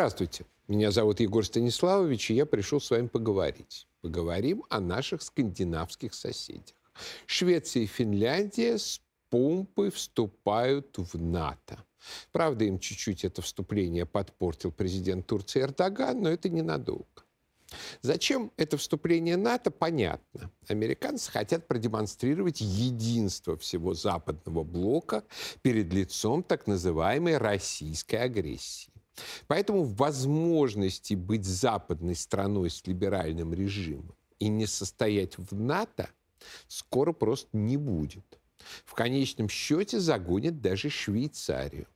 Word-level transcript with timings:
Здравствуйте, 0.00 0.46
меня 0.66 0.92
зовут 0.92 1.20
Егор 1.20 1.44
Станиславович, 1.44 2.30
и 2.30 2.34
я 2.34 2.46
пришел 2.46 2.80
с 2.80 2.90
вами 2.90 3.08
поговорить. 3.08 3.86
Поговорим 4.00 4.64
о 4.70 4.80
наших 4.80 5.20
скандинавских 5.20 6.14
соседях. 6.14 6.74
Швеция 7.26 7.82
и 7.82 7.86
Финляндия 7.86 8.78
с 8.78 9.02
помпой 9.28 9.90
вступают 9.90 10.96
в 10.96 11.20
НАТО. 11.20 11.84
Правда, 12.32 12.64
им 12.64 12.78
чуть-чуть 12.78 13.26
это 13.26 13.42
вступление 13.42 14.06
подпортил 14.06 14.72
президент 14.72 15.26
Турции 15.26 15.60
Эрдоган, 15.60 16.22
но 16.22 16.30
это 16.30 16.48
ненадолго. 16.48 17.04
Зачем 18.00 18.52
это 18.56 18.78
вступление 18.78 19.36
НАТО, 19.36 19.70
понятно. 19.70 20.50
Американцы 20.68 21.30
хотят 21.30 21.68
продемонстрировать 21.68 22.62
единство 22.62 23.58
всего 23.58 23.92
западного 23.92 24.64
блока 24.64 25.24
перед 25.60 25.92
лицом 25.92 26.42
так 26.42 26.66
называемой 26.66 27.36
российской 27.36 28.16
агрессии. 28.16 28.89
Поэтому 29.46 29.84
возможности 29.84 31.14
быть 31.14 31.44
западной 31.44 32.14
страной 32.14 32.70
с 32.70 32.86
либеральным 32.86 33.52
режимом 33.54 34.14
и 34.38 34.48
не 34.48 34.66
состоять 34.66 35.38
в 35.38 35.54
НАТО 35.54 36.10
скоро 36.68 37.12
просто 37.12 37.56
не 37.56 37.76
будет. 37.76 38.40
В 38.84 38.94
конечном 38.94 39.48
счете 39.48 40.00
загонит 40.00 40.60
даже 40.60 40.90
Швейцарию. 40.90 41.86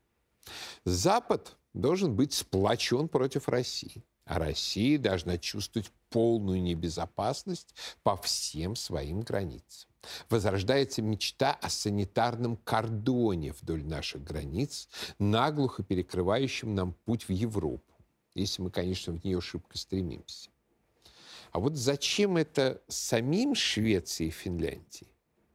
Запад 0.85 1.57
должен 1.73 2.15
быть 2.15 2.33
сплочен 2.33 3.09
против 3.09 3.49
России. 3.49 4.05
А 4.27 4.39
Россия 4.39 4.99
должна 4.99 5.37
чувствовать 5.37 5.91
полную 6.09 6.63
небезопасность 6.63 7.75
по 8.03 8.17
всем 8.17 8.75
своим 8.75 9.21
границам. 9.21 9.91
Возрождается 10.29 11.03
мечта 11.03 11.53
о 11.53 11.71
санитарном 11.71 12.57
кордоне 12.57 13.53
вдоль 13.53 13.85
наших 13.85 14.23
границ, 14.23 14.89
наглухо 15.19 15.83
перекрывающем 15.83 16.75
нам 16.75 16.95
путь 17.05 17.29
в 17.29 17.33
Европу, 17.33 17.95
если 18.35 18.63
мы, 18.63 18.71
конечно, 18.71 19.13
в 19.13 19.25
нее 19.25 19.41
шибко 19.41 19.79
стремимся. 19.79 20.51
А 21.53 21.61
вот 21.61 21.77
зачем 21.77 22.37
это 22.37 22.83
самим 22.89 23.55
Швеции 23.55 24.27
и 24.27 24.31
Финляндии, 24.31 25.09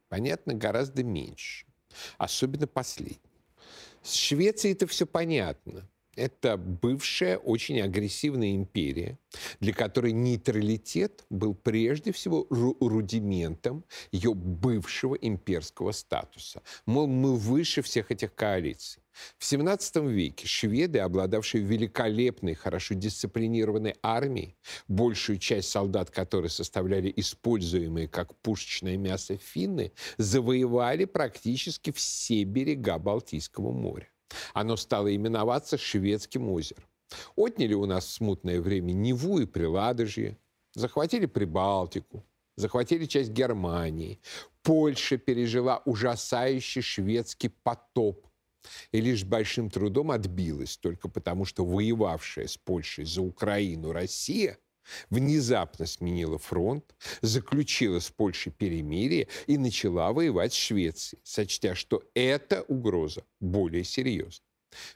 понятно 0.08 0.54
гораздо 0.54 1.04
меньше, 1.04 1.66
особенно 2.16 2.66
последним. 2.66 3.18
С 4.02 4.14
Швецией 4.14 4.72
это 4.72 4.86
все 4.86 5.06
понятно 5.06 5.88
это 6.20 6.56
бывшая 6.56 7.38
очень 7.38 7.80
агрессивная 7.80 8.54
империя, 8.54 9.18
для 9.58 9.72
которой 9.72 10.12
нейтралитет 10.12 11.24
был 11.30 11.54
прежде 11.54 12.12
всего 12.12 12.46
рудиментом 12.50 13.84
ее 14.12 14.34
бывшего 14.34 15.14
имперского 15.14 15.92
статуса. 15.92 16.62
Мол, 16.84 17.06
мы 17.06 17.36
выше 17.36 17.80
всех 17.82 18.10
этих 18.10 18.34
коалиций. 18.34 19.02
В 19.38 19.44
17 19.44 19.96
веке 19.96 20.46
шведы, 20.46 21.00
обладавшие 21.00 21.64
великолепной, 21.64 22.54
хорошо 22.54 22.94
дисциплинированной 22.94 23.96
армией, 24.02 24.56
большую 24.88 25.38
часть 25.38 25.70
солдат 25.70 26.10
которой 26.10 26.48
составляли 26.48 27.12
используемые 27.16 28.08
как 28.08 28.34
пушечное 28.36 28.96
мясо 28.96 29.36
финны, 29.36 29.92
завоевали 30.16 31.06
практически 31.06 31.92
все 31.92 32.44
берега 32.44 32.98
Балтийского 32.98 33.72
моря. 33.72 34.08
Оно 34.54 34.76
стало 34.76 35.14
именоваться 35.14 35.78
Шведским 35.78 36.50
озером. 36.50 36.84
Отняли 37.36 37.74
у 37.74 37.86
нас 37.86 38.06
в 38.06 38.10
смутное 38.10 38.60
время 38.60 38.92
Неву 38.92 39.40
и 39.40 39.46
Приладожье, 39.46 40.38
захватили 40.74 41.26
Прибалтику, 41.26 42.24
захватили 42.56 43.06
часть 43.06 43.30
Германии. 43.30 44.20
Польша 44.62 45.16
пережила 45.16 45.82
ужасающий 45.84 46.82
шведский 46.82 47.48
потоп 47.48 48.26
и 48.92 49.00
лишь 49.00 49.24
большим 49.24 49.70
трудом 49.70 50.10
отбилась, 50.10 50.76
только 50.76 51.08
потому 51.08 51.44
что 51.44 51.64
воевавшая 51.64 52.46
с 52.46 52.56
Польшей 52.56 53.04
за 53.04 53.22
Украину 53.22 53.92
Россия– 53.92 54.58
внезапно 55.08 55.86
сменила 55.86 56.38
фронт, 56.38 56.84
заключила 57.22 58.00
с 58.00 58.10
Польшей 58.10 58.52
перемирие 58.52 59.28
и 59.46 59.58
начала 59.58 60.12
воевать 60.12 60.52
с 60.52 60.56
Швецией, 60.56 61.20
сочтя, 61.24 61.74
что 61.74 62.02
эта 62.14 62.62
угроза 62.62 63.24
более 63.40 63.84
серьезна. 63.84 64.44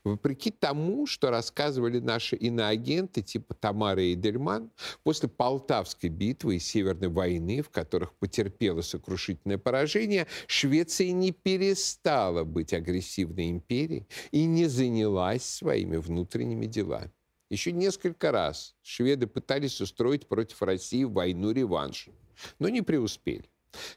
Вопреки 0.04 0.50
тому, 0.50 1.06
что 1.06 1.30
рассказывали 1.30 1.98
наши 1.98 2.36
иноагенты 2.36 3.22
типа 3.22 3.54
Тамары 3.54 4.06
и 4.06 4.14
Дельман, 4.14 4.70
после 5.02 5.28
Полтавской 5.28 6.10
битвы 6.10 6.56
и 6.56 6.60
Северной 6.60 7.08
войны, 7.08 7.62
в 7.62 7.70
которых 7.70 8.12
потерпела 8.14 8.82
сокрушительное 8.82 9.58
поражение, 9.58 10.26
Швеция 10.46 11.12
не 11.12 11.32
перестала 11.32 12.44
быть 12.44 12.72
агрессивной 12.72 13.50
империей 13.50 14.06
и 14.30 14.44
не 14.44 14.66
занялась 14.66 15.44
своими 15.44 15.96
внутренними 15.96 16.66
делами. 16.66 17.12
Еще 17.50 17.72
несколько 17.72 18.32
раз 18.32 18.74
шведы 18.82 19.26
пытались 19.26 19.80
устроить 19.80 20.26
против 20.26 20.62
России 20.62 21.04
войну-реванш, 21.04 22.08
но 22.58 22.68
не 22.68 22.82
преуспели. 22.82 23.48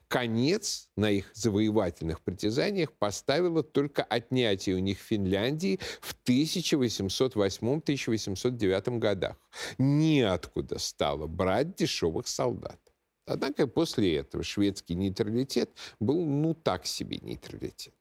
Конец 0.08 0.90
на 0.96 1.12
их 1.12 1.30
завоевательных 1.34 2.22
притязаниях 2.22 2.94
поставило 2.94 3.64
только 3.64 4.04
отнятие 4.04 4.76
у 4.76 4.80
них 4.80 5.00
Финляндии 5.00 5.80
в 6.02 6.16
1808-1809 6.26 8.98
годах. 8.98 9.38
Неоткуда 9.78 10.80
стало 10.80 11.28
брать 11.28 11.76
дешевых 11.76 12.28
солдат. 12.28 12.80
Однако 13.26 13.68
после 13.68 14.18
этого 14.18 14.44
шведский 14.44 14.96
нейтралитет 14.96 15.70
был 16.00 16.26
ну 16.26 16.54
так 16.54 16.86
себе 16.86 17.20
нейтралитет. 17.22 17.94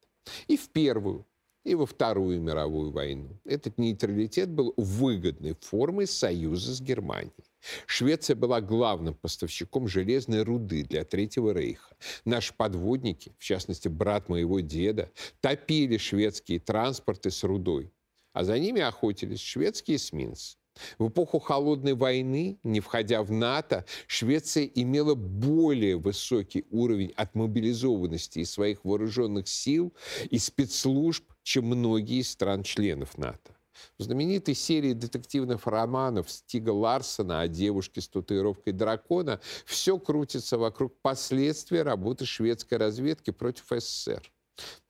И 0.46 0.56
в 0.56 0.68
Первую, 0.70 1.26
и 1.66 1.74
во 1.74 1.84
Вторую 1.84 2.40
мировую 2.40 2.92
войну. 2.92 3.40
Этот 3.44 3.76
нейтралитет 3.76 4.48
был 4.48 4.72
выгодной 4.76 5.56
формой 5.60 6.06
союза 6.06 6.72
с 6.72 6.80
Германией. 6.80 7.32
Швеция 7.86 8.36
была 8.36 8.60
главным 8.60 9.14
поставщиком 9.14 9.88
железной 9.88 10.44
руды 10.44 10.84
для 10.84 11.04
Третьего 11.04 11.52
Рейха. 11.52 11.96
Наши 12.24 12.54
подводники, 12.54 13.34
в 13.38 13.42
частности, 13.42 13.88
брат 13.88 14.28
моего 14.28 14.60
деда, 14.60 15.10
топили 15.40 15.96
шведские 15.96 16.60
транспорты 16.60 17.32
с 17.32 17.42
рудой, 17.42 17.92
а 18.32 18.44
за 18.44 18.60
ними 18.60 18.80
охотились 18.80 19.40
шведские 19.40 19.96
эсминцы. 19.96 20.58
В 20.98 21.08
эпоху 21.08 21.38
Холодной 21.38 21.94
войны, 21.94 22.58
не 22.62 22.80
входя 22.80 23.22
в 23.22 23.30
НАТО, 23.30 23.84
Швеция 24.06 24.64
имела 24.64 25.14
более 25.14 25.96
высокий 25.96 26.66
уровень 26.70 27.12
отмобилизованности 27.16 28.40
из 28.40 28.50
своих 28.50 28.84
вооруженных 28.84 29.48
сил 29.48 29.92
и 30.30 30.38
спецслужб, 30.38 31.24
чем 31.42 31.66
многие 31.66 32.20
из 32.20 32.30
стран-членов 32.30 33.18
НАТО. 33.18 33.56
В 33.98 34.02
знаменитой 34.02 34.54
серии 34.54 34.92
детективных 34.92 35.66
романов 35.66 36.30
Стига 36.30 36.70
Ларсона 36.70 37.40
о 37.40 37.48
девушке 37.48 38.00
с 38.00 38.08
татуировкой 38.08 38.72
дракона 38.72 39.40
все 39.64 39.98
крутится 39.98 40.58
вокруг 40.58 40.98
последствий 41.02 41.82
работы 41.82 42.24
шведской 42.24 42.78
разведки 42.78 43.30
против 43.30 43.66
СССР. 43.70 44.32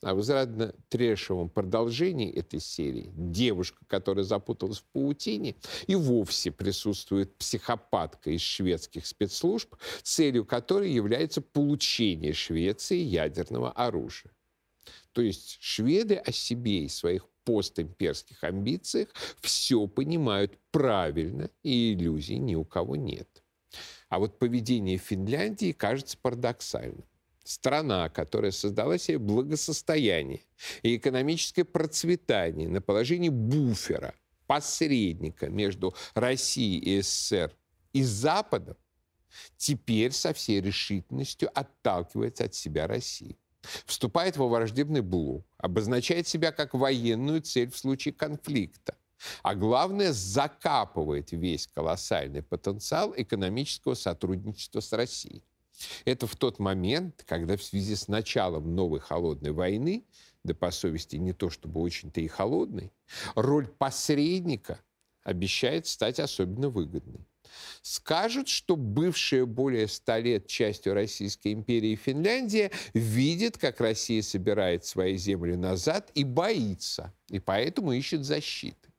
А 0.02 0.14
в 0.14 0.72
трешевом 0.88 1.48
продолжении 1.48 2.32
этой 2.32 2.60
серии 2.60 3.10
девушка, 3.16 3.78
которая 3.88 4.24
запуталась 4.24 4.78
в 4.78 4.84
паутине, 4.84 5.56
и 5.86 5.94
вовсе 5.96 6.50
присутствует 6.52 7.36
психопатка 7.36 8.30
из 8.30 8.40
шведских 8.40 9.06
спецслужб, 9.06 9.74
целью 10.02 10.44
которой 10.44 10.92
является 10.92 11.40
получение 11.40 12.32
Швеции 12.32 12.98
ядерного 12.98 13.72
оружия. 13.72 14.32
То 15.12 15.22
есть 15.22 15.58
шведы 15.60 16.16
о 16.16 16.30
себе 16.30 16.84
и 16.84 16.88
своих 16.88 17.26
постимперских 17.44 18.44
амбициях 18.44 19.08
все 19.40 19.86
понимают 19.86 20.58
правильно, 20.70 21.50
и 21.62 21.94
иллюзий 21.94 22.38
ни 22.38 22.54
у 22.54 22.64
кого 22.64 22.96
нет. 22.96 23.42
А 24.08 24.18
вот 24.18 24.38
поведение 24.38 24.98
Финляндии 24.98 25.72
кажется 25.72 26.18
парадоксальным 26.20 27.04
страна, 27.46 28.08
которая 28.08 28.50
создала 28.50 28.98
себе 28.98 29.18
благосостояние 29.18 30.42
и 30.82 30.96
экономическое 30.96 31.64
процветание 31.64 32.68
на 32.68 32.80
положении 32.80 33.28
буфера, 33.28 34.14
посредника 34.46 35.48
между 35.48 35.94
Россией 36.14 36.78
и 36.78 37.02
СССР 37.02 37.52
и 37.92 38.02
Западом, 38.02 38.76
теперь 39.56 40.12
со 40.12 40.32
всей 40.32 40.60
решительностью 40.60 41.50
отталкивается 41.54 42.44
от 42.44 42.54
себя 42.54 42.86
России. 42.86 43.38
Вступает 43.84 44.36
во 44.36 44.48
враждебный 44.48 45.00
блок, 45.00 45.44
обозначает 45.58 46.28
себя 46.28 46.52
как 46.52 46.74
военную 46.74 47.42
цель 47.42 47.70
в 47.70 47.76
случае 47.76 48.14
конфликта. 48.14 48.96
А 49.42 49.54
главное, 49.54 50.12
закапывает 50.12 51.32
весь 51.32 51.66
колоссальный 51.66 52.42
потенциал 52.42 53.14
экономического 53.16 53.94
сотрудничества 53.94 54.80
с 54.80 54.92
Россией. 54.92 55.42
Это 56.04 56.26
в 56.26 56.36
тот 56.36 56.58
момент, 56.58 57.24
когда 57.26 57.56
в 57.56 57.62
связи 57.62 57.94
с 57.94 58.08
началом 58.08 58.74
новой 58.74 59.00
холодной 59.00 59.52
войны, 59.52 60.04
да 60.44 60.54
по 60.54 60.70
совести 60.70 61.16
не 61.16 61.32
то 61.32 61.50
чтобы 61.50 61.80
очень-то 61.80 62.20
и 62.20 62.28
холодной, 62.28 62.92
роль 63.34 63.66
посредника 63.66 64.80
обещает 65.22 65.86
стать 65.86 66.20
особенно 66.20 66.68
выгодной. 66.68 67.26
Скажут, 67.82 68.48
что 68.48 68.76
бывшая 68.76 69.44
более 69.44 69.88
ста 69.88 70.18
лет 70.18 70.46
частью 70.46 70.94
Российской 70.94 71.52
империи 71.52 71.94
Финляндия 71.94 72.70
видит, 72.92 73.58
как 73.58 73.80
Россия 73.80 74.22
собирает 74.22 74.84
свои 74.84 75.16
земли 75.16 75.56
назад 75.56 76.10
и 76.14 76.24
боится, 76.24 77.12
и 77.28 77.38
поэтому 77.38 77.92
ищет 77.92 78.24
защиты. 78.24 78.92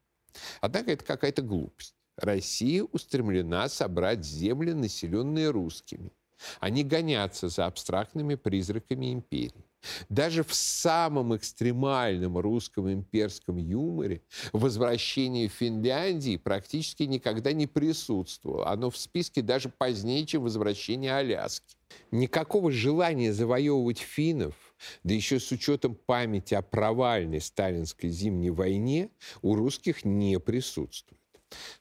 Однако 0.61 0.91
это 0.91 1.03
какая-то 1.03 1.41
глупость. 1.41 1.95
Россия 2.17 2.83
устремлена 2.83 3.69
собрать 3.69 4.25
земли, 4.25 4.73
населенные 4.73 5.49
русскими. 5.51 6.11
Они 6.59 6.83
гонятся 6.83 7.49
за 7.49 7.65
абстрактными 7.65 8.35
призраками 8.35 9.13
империи. 9.13 9.65
Даже 10.09 10.43
в 10.43 10.53
самом 10.53 11.35
экстремальном 11.35 12.37
русском 12.37 12.91
имперском 12.91 13.57
юморе 13.57 14.21
возвращение 14.53 15.47
Финляндии 15.47 16.37
практически 16.37 17.03
никогда 17.03 17.53
не 17.53 17.67
присутствовало. 17.67 18.67
Оно 18.69 18.89
в 18.89 18.97
списке 18.97 19.41
даже 19.41 19.69
позднее, 19.69 20.25
чем 20.25 20.43
возвращение 20.43 21.15
Аляски. 21.15 21.77
Никакого 22.11 22.71
желания 22.71 23.31
завоевывать 23.31 23.99
финнов, 23.99 24.55
да 25.03 25.13
еще 25.13 25.39
с 25.39 25.51
учетом 25.51 25.95
памяти 25.95 26.53
о 26.53 26.61
провальной 26.61 27.39
сталинской 27.39 28.09
зимней 28.09 28.49
войне, 28.49 29.09
у 29.41 29.55
русских 29.55 30.03
не 30.03 30.39
присутствует. 30.39 31.21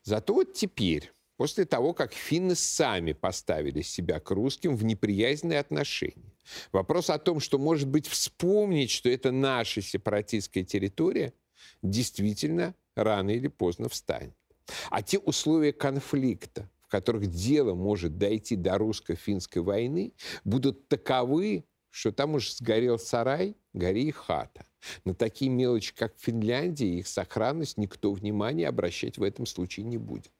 Зато 0.04 0.32
вот 0.32 0.52
теперь 0.54 1.12
после 1.36 1.64
того, 1.64 1.92
как 1.92 2.12
финны 2.12 2.54
сами 2.54 3.12
поставили 3.12 3.82
себя 3.82 4.20
к 4.20 4.30
русским 4.30 4.76
в 4.76 4.84
неприязненные 4.84 5.58
отношения. 5.58 6.34
Вопрос 6.72 7.10
о 7.10 7.18
том, 7.18 7.40
что, 7.40 7.58
может 7.58 7.88
быть, 7.88 8.06
вспомнить, 8.06 8.90
что 8.90 9.08
это 9.08 9.32
наша 9.32 9.82
сепаратистская 9.82 10.64
территория, 10.64 11.32
действительно 11.82 12.74
рано 12.94 13.30
или 13.30 13.48
поздно 13.48 13.88
встанет. 13.88 14.34
А 14.90 15.02
те 15.02 15.18
условия 15.18 15.72
конфликта, 15.72 16.68
в 16.80 16.88
которых 16.88 17.26
дело 17.26 17.74
может 17.74 18.18
дойти 18.18 18.56
до 18.56 18.78
русско-финской 18.78 19.62
войны, 19.62 20.12
будут 20.44 20.88
таковы, 20.88 21.64
что 21.90 22.12
там 22.12 22.34
уж 22.34 22.52
сгорел 22.52 22.98
сарай, 22.98 23.56
гори 23.72 24.08
и 24.08 24.10
хата. 24.10 24.66
На 25.04 25.14
такие 25.14 25.50
мелочи, 25.50 25.94
как 25.94 26.14
Финляндия, 26.18 26.98
их 26.98 27.08
сохранность 27.08 27.76
никто 27.76 28.12
внимания 28.12 28.68
обращать 28.68 29.18
в 29.18 29.22
этом 29.22 29.46
случае 29.46 29.86
не 29.86 29.98
будет. 29.98 30.30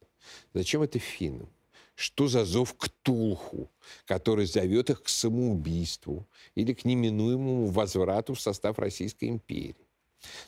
Зачем 0.55 0.83
это 0.83 0.99
финнам? 0.99 1.49
Что 1.95 2.29
за 2.29 2.45
зов 2.45 2.75
к 2.75 2.89
Тулху, 3.03 3.71
который 4.05 4.45
зовет 4.45 4.91
их 4.91 5.03
к 5.03 5.09
самоубийству 5.09 6.29
или 6.55 6.75
к 6.75 6.85
неминуемому 6.85 7.67
возврату 7.69 8.35
в 8.35 8.41
состав 8.41 8.79
Российской 8.79 9.31
империи? 9.31 9.87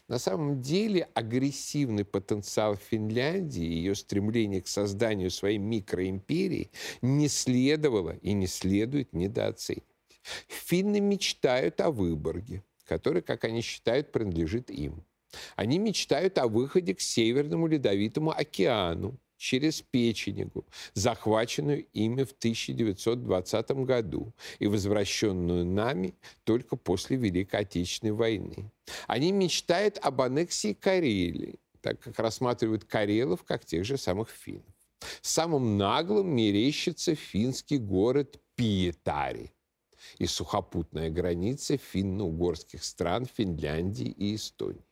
На 0.09 0.19
самом 0.19 0.61
деле 0.61 1.09
агрессивный 1.15 2.05
потенциал 2.05 2.77
Финляндии 2.77 3.65
и 3.65 3.75
ее 3.77 3.95
стремление 3.95 4.61
к 4.61 4.69
созданию 4.69 5.31
своей 5.31 5.59
микроимперии 5.59 6.71
не 7.03 7.29
следовало 7.29 8.17
и 8.17 8.33
не 8.33 8.47
следует 8.47 9.13
недооценивать. 9.13 9.85
Финны 10.49 11.01
мечтают 11.01 11.81
о 11.81 11.91
Выборге, 11.91 12.63
который, 12.85 13.23
как 13.23 13.45
они 13.45 13.63
считают, 13.63 14.13
принадлежит 14.13 14.71
им. 14.71 15.05
Они 15.57 15.79
мечтают 15.79 16.39
о 16.39 16.49
выходе 16.49 16.95
к 16.95 17.01
Северному 17.01 17.67
Ледовитому 17.67 18.31
океану, 18.31 19.19
через 19.39 19.81
Печенегу, 19.81 20.67
захваченную 20.95 21.87
ими 21.95 22.25
в 22.25 22.33
1920 22.33 23.71
году 23.87 24.35
и 24.59 24.67
возвращенную 24.67 25.65
нами 25.65 26.15
только 26.45 26.77
после 26.77 27.17
Великой 27.17 27.61
Отечественной 27.61 28.13
войны. 28.13 28.71
Они 29.07 29.33
мечтают 29.33 29.99
об 30.03 30.21
аннексии 30.21 30.75
Карелии, 30.75 31.61
так 31.81 32.01
как 32.01 32.19
рассматривают 32.19 32.85
карелов 32.85 33.45
как 33.45 33.65
тех 33.65 33.85
же 33.85 33.97
самых 33.97 34.29
финнов. 34.29 34.75
Самым 35.23 35.79
наглым 35.79 36.35
мерещится 36.35 37.15
финский 37.15 37.79
город 37.79 38.41
Пиетари 38.57 39.53
и 40.19 40.27
сухопутная 40.27 41.11
граница 41.11 41.77
финно-угорских 41.77 42.83
стран 42.83 43.27
Финляндии 43.27 44.09
и 44.09 44.35
Эстонии. 44.35 44.88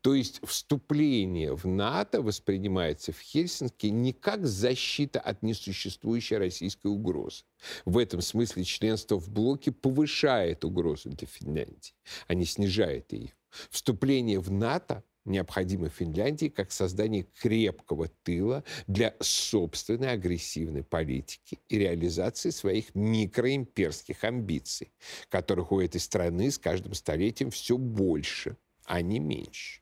То 0.00 0.14
есть 0.14 0.40
вступление 0.44 1.54
в 1.54 1.66
НАТО 1.66 2.22
воспринимается 2.22 3.12
в 3.12 3.20
Хельсинки 3.20 3.86
не 3.86 4.12
как 4.12 4.46
защита 4.46 5.20
от 5.20 5.42
несуществующей 5.42 6.36
российской 6.36 6.88
угрозы. 6.88 7.44
В 7.84 7.98
этом 7.98 8.20
смысле 8.20 8.64
членство 8.64 9.18
в 9.18 9.30
блоке 9.30 9.72
повышает 9.72 10.64
угрозу 10.64 11.10
для 11.10 11.26
Финляндии, 11.26 11.94
а 12.26 12.34
не 12.34 12.44
снижает 12.44 13.12
ее. 13.12 13.32
Вступление 13.70 14.40
в 14.40 14.50
НАТО 14.50 15.04
необходимо 15.24 15.88
Финляндии 15.88 16.48
как 16.48 16.72
создание 16.72 17.26
крепкого 17.40 18.08
тыла 18.24 18.64
для 18.86 19.14
собственной 19.20 20.10
агрессивной 20.12 20.82
политики 20.82 21.60
и 21.68 21.78
реализации 21.78 22.50
своих 22.50 22.94
микроимперских 22.94 24.24
амбиций, 24.24 24.92
которых 25.28 25.70
у 25.70 25.80
этой 25.80 26.00
страны 26.00 26.50
с 26.50 26.58
каждым 26.58 26.94
столетием 26.94 27.50
все 27.50 27.78
больше– 27.78 28.56
а 28.92 29.00
не 29.00 29.20
меньше. 29.20 29.80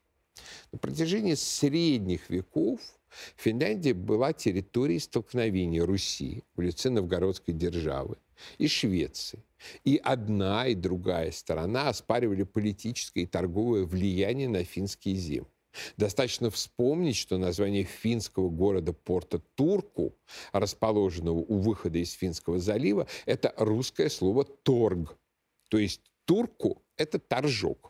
На 0.71 0.79
протяжении 0.79 1.35
средних 1.35 2.31
веков 2.31 2.79
Финляндия 3.35 3.93
была 3.93 4.33
территорией 4.33 5.01
столкновения 5.01 5.85
Руси 5.85 6.45
в 6.55 6.61
лице 6.61 6.91
новгородской 6.91 7.53
державы 7.53 8.19
и 8.59 8.69
Швеции. 8.69 9.43
И 9.83 9.97
одна, 9.97 10.69
и 10.69 10.77
другая 10.77 11.33
сторона 11.33 11.89
оспаривали 11.89 12.45
политическое 12.45 13.23
и 13.23 13.27
торговое 13.27 13.85
влияние 13.85 14.49
на 14.49 14.63
финские 14.63 15.17
земли. 15.17 15.51
Достаточно 15.97 16.49
вспомнить, 16.49 17.17
что 17.17 17.37
название 17.37 17.83
финского 17.83 18.49
города 18.49 18.93
порта 18.93 19.41
Турку, 19.57 20.15
расположенного 20.53 21.39
у 21.39 21.59
выхода 21.59 21.99
из 21.99 22.13
Финского 22.13 22.61
залива, 22.61 23.09
это 23.27 23.53
русское 23.57 24.09
слово 24.09 24.45
«торг». 24.45 25.19
То 25.69 25.79
есть 25.79 26.01
Турку– 26.27 26.81
это 26.97 27.19
торжок. 27.19 27.90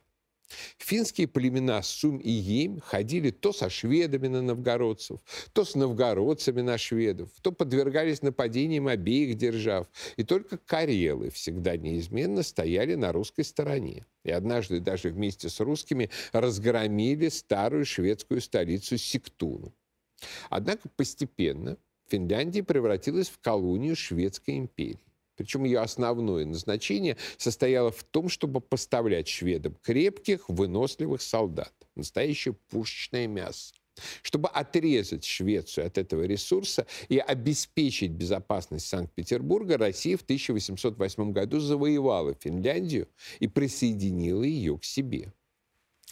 Финские 0.79 1.29
племена 1.29 1.83
Сум 1.83 2.19
и 2.19 2.31
Ем 2.31 2.81
ходили 2.81 3.31
то 3.31 3.53
со 3.53 3.71
шведами 3.71 4.29
на 4.29 4.43
новгородцев, 4.43 5.21
то 5.53 5.65
с 5.65 5.75
новгородцами 5.75 6.61
на 6.61 6.79
шведов, 6.79 7.29
то 7.43 7.53
подвергались 7.53 8.23
нападениям 8.23 8.89
обеих 8.89 9.37
держав. 9.37 9.87
И 10.17 10.25
только 10.25 10.59
карелы 10.59 11.31
всегда 11.31 11.77
неизменно 11.77 12.43
стояли 12.43 12.95
на 12.95 13.13
русской 13.13 13.45
стороне. 13.45 14.07
И 14.25 14.31
однажды 14.31 14.81
даже 14.81 15.11
вместе 15.11 15.49
с 15.49 15.61
русскими 15.61 16.11
разгромили 16.33 17.29
старую 17.29 17.85
шведскую 17.85 18.41
столицу 18.41 18.99
Сиктуну. 18.99 19.73
Однако 20.51 20.89
постепенно 20.89 21.79
Финляндия 22.09 22.63
превратилась 22.63 23.29
в 23.29 23.39
колонию 23.39 23.97
Шведской 23.97 24.59
империи. 24.59 25.10
Причем 25.41 25.65
ее 25.65 25.81
основное 25.81 26.45
назначение 26.45 27.17
состояло 27.39 27.91
в 27.91 28.05
том, 28.05 28.29
чтобы 28.29 28.61
поставлять 28.61 29.27
шведам 29.27 29.75
крепких, 29.81 30.47
выносливых 30.51 31.23
солдат. 31.23 31.73
Настоящее 31.97 32.53
пушечное 32.69 33.27
мясо. 33.27 33.73
Чтобы 34.21 34.51
отрезать 34.51 35.25
Швецию 35.25 35.87
от 35.87 35.97
этого 35.97 36.25
ресурса 36.25 36.87
и 37.09 37.17
обеспечить 37.17 38.11
безопасность 38.11 38.87
Санкт-Петербурга, 38.89 39.79
Россия 39.79 40.19
в 40.19 40.23
1808 40.23 41.33
году 41.33 41.59
завоевала 41.59 42.35
Финляндию 42.35 43.09
и 43.39 43.49
присоединила 43.49 44.43
ее 44.43 44.77
к 44.77 44.85
себе. 44.85 45.33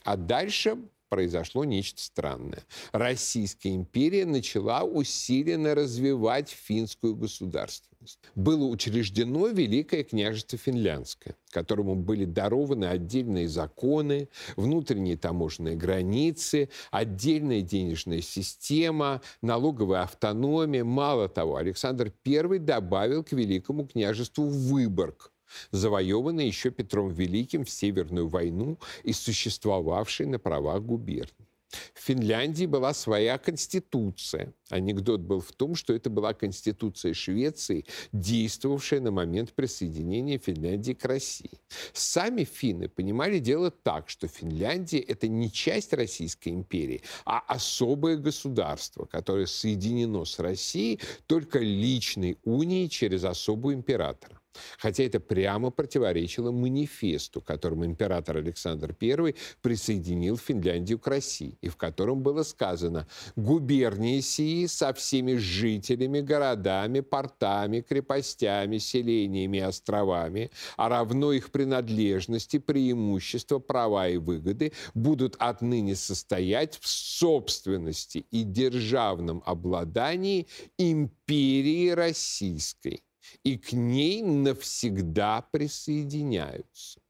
А 0.05 0.17
дальше 0.17 0.79
произошло 1.09 1.65
нечто 1.65 2.03
странное. 2.03 2.65
Российская 2.93 3.75
империя 3.75 4.27
начала 4.27 4.85
усиленно 4.85 5.75
развивать 5.75 6.51
финскую 6.51 7.15
государственность. 7.17 8.21
Было 8.35 8.65
учреждено 8.65 9.49
Великое 9.49 10.05
княжество 10.05 10.59
Финляндское, 10.59 11.37
которому 11.51 11.95
были 11.97 12.25
дарованы 12.25 12.85
отдельные 12.87 13.49
законы, 13.49 14.29
внутренние 14.57 15.17
таможенные 15.17 15.77
границы, 15.77 16.69
отдельная 16.91 17.63
денежная 17.63 18.21
система, 18.21 19.21
налоговая 19.43 20.03
автономия. 20.03 20.85
Мало 20.85 21.29
того, 21.29 21.57
Александр 21.57 22.13
I 22.25 22.59
добавил 22.59 23.25
к 23.25 23.33
Великому 23.33 23.87
княжеству 23.87 24.49
Выборг– 24.49 25.33
завоеванной 25.71 26.47
еще 26.47 26.71
Петром 26.71 27.11
Великим 27.11 27.65
в 27.65 27.71
Северную 27.71 28.29
войну 28.29 28.79
и 29.05 29.13
существовавшей 29.13 30.27
на 30.27 30.39
правах 30.39 30.83
губернии. 30.83 31.49
В 31.95 32.01
Финляндии 32.01 32.65
была 32.65 32.95
своя 32.95 33.37
конституция. 33.37 34.55
Анекдот 34.71 35.21
был 35.21 35.41
в 35.41 35.53
том, 35.53 35.75
что 35.75 35.93
это 35.93 36.09
была 36.09 36.33
конституция 36.33 37.13
Швеции, 37.13 37.85
действовавшая 38.13 39.01
на 39.01 39.11
момент 39.11 39.53
присоединения 39.53 40.39
Финляндии 40.39 40.93
к 40.93 41.05
России. 41.05 41.61
Сами 41.93 42.45
финны 42.45 42.89
понимали 42.89 43.39
дело 43.39 43.71
так, 43.71 44.09
что 44.09 44.29
Финляндия– 44.29 44.99
это 45.09 45.29
не 45.29 45.53
часть 45.53 45.93
Российской 45.93 46.51
империи, 46.51 47.03
а 47.27 47.41
особое 47.41 48.17
государство, 48.17 49.05
которое 49.05 49.47
соединено 49.47 50.25
с 50.25 50.39
Россией 50.39 51.01
только 51.27 51.59
личной 51.59 52.39
унией 52.45 52.89
через 52.89 53.25
особую 53.25 53.77
императора. 53.77 54.38
Хотя 54.79 55.05
это 55.05 55.21
прямо 55.21 55.71
противоречило 55.71 56.51
манифесту, 56.51 57.41
которым 57.41 57.85
император 57.85 58.39
Александр 58.39 58.97
I 59.01 59.35
присоединил 59.63 60.37
Финляндию 60.37 60.99
к 60.99 61.07
России, 61.07 61.59
и 61.61 61.69
в 61.69 61.77
котором 61.77 62.23
было 62.23 62.43
сказано 62.43 63.07
«губернии 63.37 64.21
сии 64.21 64.67
со 64.67 64.93
всеми 64.93 65.35
жителями, 65.37 66.21
городами, 66.21 67.01
портами, 67.01 67.81
крепостями, 67.81 68.79
селениями 68.79 69.59
и 69.59 69.61
островами, 69.61 70.51
а 70.77 70.89
равно 70.89 71.33
их 71.33 71.51
принадлежности, 71.51 72.59
преимущества, 72.59 73.59
права 73.59 74.09
и 74.09 74.17
выгоды 74.17 74.73
будут 74.95 75.37
отныне 75.39 75.97
состоять 75.97 76.79
в 76.81 76.89
собственности 76.89 78.27
и 78.31 78.43
державном 78.45 79.43
обладании 79.47 80.47
империи 80.79 81.91
Российской» 81.91 83.03
и 83.45 83.57
к 83.57 83.73
ней 83.73 84.23
навсегда 84.23 85.43
присоединяются. 85.53 87.01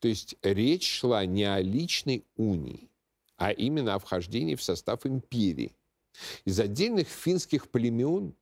То 0.00 0.08
есть 0.08 0.36
речь 0.42 0.88
шла 0.88 1.24
не 1.26 1.44
о 1.44 1.60
личной 1.60 2.24
унии, 2.36 2.90
а 3.36 3.52
именно 3.52 3.94
о 3.94 3.98
вхождении 3.98 4.54
в 4.54 4.62
состав 4.62 5.06
империи. 5.06 5.76
Из 6.44 6.58
отдельных 6.58 7.08
финских 7.08 7.70
племен, 7.70 8.34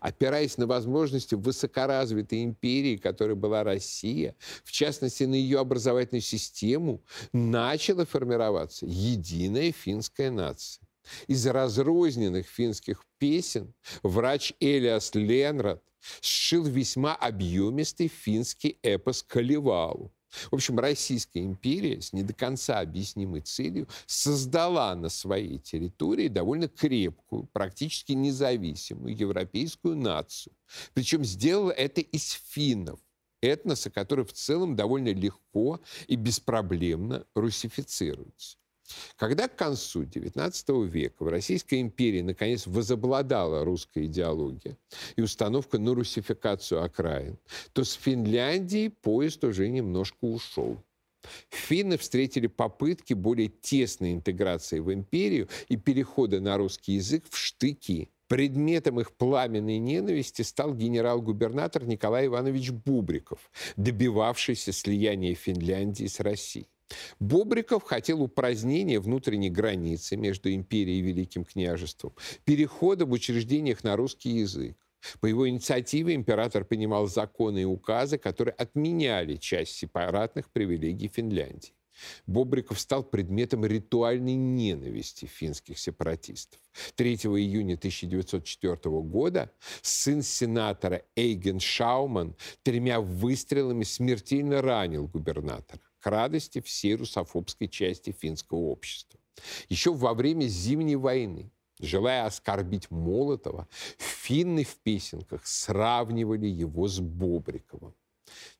опираясь 0.00 0.58
на 0.58 0.66
возможности 0.66 1.34
высокоразвитой 1.34 2.44
империи, 2.44 2.96
которой 2.96 3.34
была 3.34 3.64
Россия, 3.64 4.36
в 4.64 4.72
частности, 4.72 5.24
на 5.24 5.34
ее 5.34 5.58
образовательную 5.58 6.22
систему, 6.22 7.02
начала 7.32 8.06
формироваться 8.06 8.86
единая 8.86 9.72
финская 9.72 10.30
нация. 10.30 10.85
Из 11.26 11.46
разрозненных 11.46 12.46
финских 12.46 13.04
песен 13.18 13.74
врач 14.02 14.52
Элиас 14.60 15.14
Ленрад 15.14 15.82
сшил 16.20 16.64
весьма 16.64 17.14
объемистый 17.14 18.08
финский 18.08 18.78
эпос 18.82 19.22
«Калевалу». 19.22 20.12
В 20.50 20.54
общем, 20.54 20.78
Российская 20.78 21.40
империя 21.40 22.00
с 22.00 22.12
не 22.12 22.22
до 22.22 22.34
конца 22.34 22.80
объяснимой 22.80 23.40
целью 23.40 23.88
создала 24.06 24.94
на 24.94 25.08
своей 25.08 25.58
территории 25.58 26.28
довольно 26.28 26.68
крепкую, 26.68 27.48
практически 27.52 28.12
независимую 28.12 29.16
европейскую 29.16 29.96
нацию. 29.96 30.54
Причем 30.94 31.24
сделала 31.24 31.70
это 31.70 32.00
из 32.00 32.32
финнов, 32.32 33.00
этноса, 33.40 33.90
который 33.90 34.24
в 34.24 34.32
целом 34.32 34.76
довольно 34.76 35.12
легко 35.12 35.80
и 36.06 36.16
беспроблемно 36.16 37.26
русифицируется. 37.34 38.58
Когда 39.16 39.48
к 39.48 39.56
концу 39.56 40.04
XIX 40.04 40.86
века 40.86 41.24
в 41.24 41.28
Российской 41.28 41.80
империи 41.80 42.20
наконец 42.20 42.66
возобладала 42.66 43.64
русская 43.64 44.04
идеология 44.04 44.76
и 45.16 45.22
установка 45.22 45.78
на 45.78 45.94
русификацию 45.94 46.82
окраин, 46.82 47.38
то 47.72 47.84
с 47.84 47.92
Финляндией 47.92 48.90
поезд 48.90 49.44
уже 49.44 49.68
немножко 49.68 50.24
ушел. 50.24 50.82
Финны 51.50 51.98
встретили 51.98 52.46
попытки 52.46 53.14
более 53.14 53.48
тесной 53.48 54.12
интеграции 54.12 54.78
в 54.78 54.92
империю 54.92 55.48
и 55.68 55.76
перехода 55.76 56.40
на 56.40 56.56
русский 56.56 56.92
язык 56.94 57.24
в 57.28 57.36
штыки. 57.36 58.10
Предметом 58.28 59.00
их 59.00 59.12
пламенной 59.12 59.78
ненависти 59.78 60.42
стал 60.42 60.74
генерал-губернатор 60.74 61.84
Николай 61.84 62.26
Иванович 62.26 62.70
Бубриков, 62.70 63.38
добивавшийся 63.76 64.72
слияния 64.72 65.34
Финляндии 65.34 66.06
с 66.06 66.18
Россией. 66.18 66.68
Бобриков 67.18 67.82
хотел 67.82 68.22
упразднения 68.22 69.00
внутренней 69.00 69.50
границы 69.50 70.16
между 70.16 70.52
империей 70.52 70.98
и 70.98 71.02
Великим 71.02 71.44
княжеством, 71.44 72.14
перехода 72.44 73.06
в 73.06 73.12
учреждениях 73.12 73.82
на 73.84 73.96
русский 73.96 74.30
язык. 74.30 74.76
По 75.20 75.26
его 75.26 75.48
инициативе 75.48 76.14
император 76.14 76.64
принимал 76.64 77.06
законы 77.06 77.62
и 77.62 77.64
указы, 77.64 78.18
которые 78.18 78.54
отменяли 78.54 79.36
часть 79.36 79.76
сепаратных 79.76 80.50
привилегий 80.50 81.08
Финляндии. 81.08 81.72
Бобриков 82.26 82.78
стал 82.78 83.04
предметом 83.04 83.64
ритуальной 83.64 84.34
ненависти 84.34 85.24
финских 85.24 85.78
сепаратистов. 85.78 86.60
3 86.96 87.14
июня 87.14 87.74
1904 87.74 88.78
года 89.00 89.50
сын 89.80 90.22
сенатора 90.22 91.02
Эйген 91.14 91.58
Шауман 91.58 92.36
тремя 92.62 93.00
выстрелами 93.00 93.84
смертельно 93.84 94.60
ранил 94.60 95.06
губернатора 95.06 95.80
радости 96.06 96.60
всей 96.60 96.94
русофобской 96.94 97.68
части 97.68 98.10
финского 98.12 98.58
общества. 98.58 99.20
Еще 99.68 99.92
во 99.92 100.14
время 100.14 100.46
Зимней 100.46 100.96
войны, 100.96 101.50
желая 101.78 102.24
оскорбить 102.24 102.90
Молотова, 102.90 103.68
финны 103.98 104.64
в 104.64 104.76
песенках 104.76 105.46
сравнивали 105.46 106.46
его 106.46 106.88
с 106.88 107.00
Бобриковым. 107.00 107.94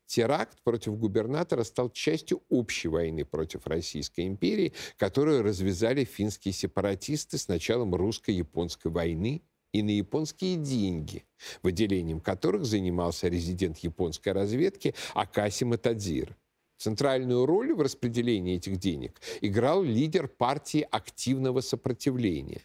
Теракт 0.07 0.63
против 0.63 0.97
губернатора 0.97 1.65
стал 1.65 1.91
частью 1.91 2.43
общей 2.49 2.87
войны 2.87 3.25
против 3.25 3.67
Российской 3.67 4.29
империи, 4.29 4.73
которую 4.97 5.43
развязали 5.43 6.05
финские 6.05 6.53
сепаратисты 6.53 7.39
с 7.39 7.49
началом 7.49 7.95
русско-японской 7.95 8.89
войны 8.89 9.43
и 9.73 9.83
на 9.83 9.91
японские 9.91 10.57
деньги, 10.57 11.25
выделением 11.63 12.21
которых 12.21 12.65
занимался 12.65 13.29
резидент 13.29 13.79
японской 13.79 14.31
разведки 14.31 14.95
Акаси 15.15 15.65
Матадзир. 15.65 16.37
Центральную 16.79 17.47
роль 17.47 17.73
в 17.75 17.81
распределении 17.81 18.57
этих 18.57 18.77
денег 18.79 19.21
играл 19.41 19.83
лидер 19.83 20.29
партии 20.29 20.87
активного 20.91 21.61
сопротивления 21.61 22.63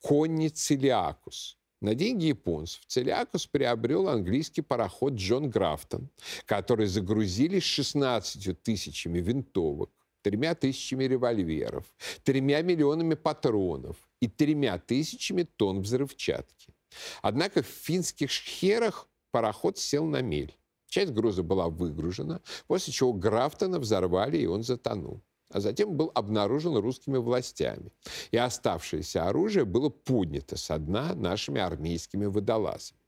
Конни 0.00 0.48
Целиакус. 0.48 1.58
На 1.80 1.94
деньги 1.94 2.26
японцев 2.26 2.82
Целиакус 2.86 3.46
приобрел 3.46 4.08
английский 4.08 4.62
пароход 4.62 5.14
Джон 5.14 5.48
Графтон, 5.48 6.10
который 6.44 6.86
загрузили 6.86 7.58
16 7.58 8.62
тысячами 8.62 9.18
винтовок, 9.18 9.90
тремя 10.22 10.54
тысячами 10.54 11.04
револьверов, 11.04 11.86
тремя 12.22 12.62
миллионами 12.62 13.14
патронов 13.14 13.96
и 14.20 14.28
тремя 14.28 14.78
тысячами 14.78 15.42
тонн 15.42 15.80
взрывчатки. 15.80 16.74
Однако 17.22 17.62
в 17.62 17.66
финских 17.66 18.30
шхерах 18.30 19.08
пароход 19.30 19.78
сел 19.78 20.04
на 20.04 20.20
мель. 20.20 20.54
Часть 20.90 21.12
груза 21.12 21.42
была 21.42 21.68
выгружена, 21.68 22.40
после 22.66 22.92
чего 22.92 23.12
Графтона 23.12 23.78
взорвали, 23.78 24.38
и 24.38 24.46
он 24.46 24.64
затонул. 24.64 25.22
А 25.52 25.60
затем 25.60 25.96
был 25.96 26.10
обнаружен 26.14 26.76
русскими 26.76 27.16
властями. 27.16 27.92
И 28.32 28.36
оставшееся 28.36 29.28
оружие 29.28 29.64
было 29.64 29.88
поднято 29.88 30.56
со 30.56 30.78
дна 30.78 31.14
нашими 31.14 31.60
армейскими 31.60 32.26
водолазами. 32.26 32.98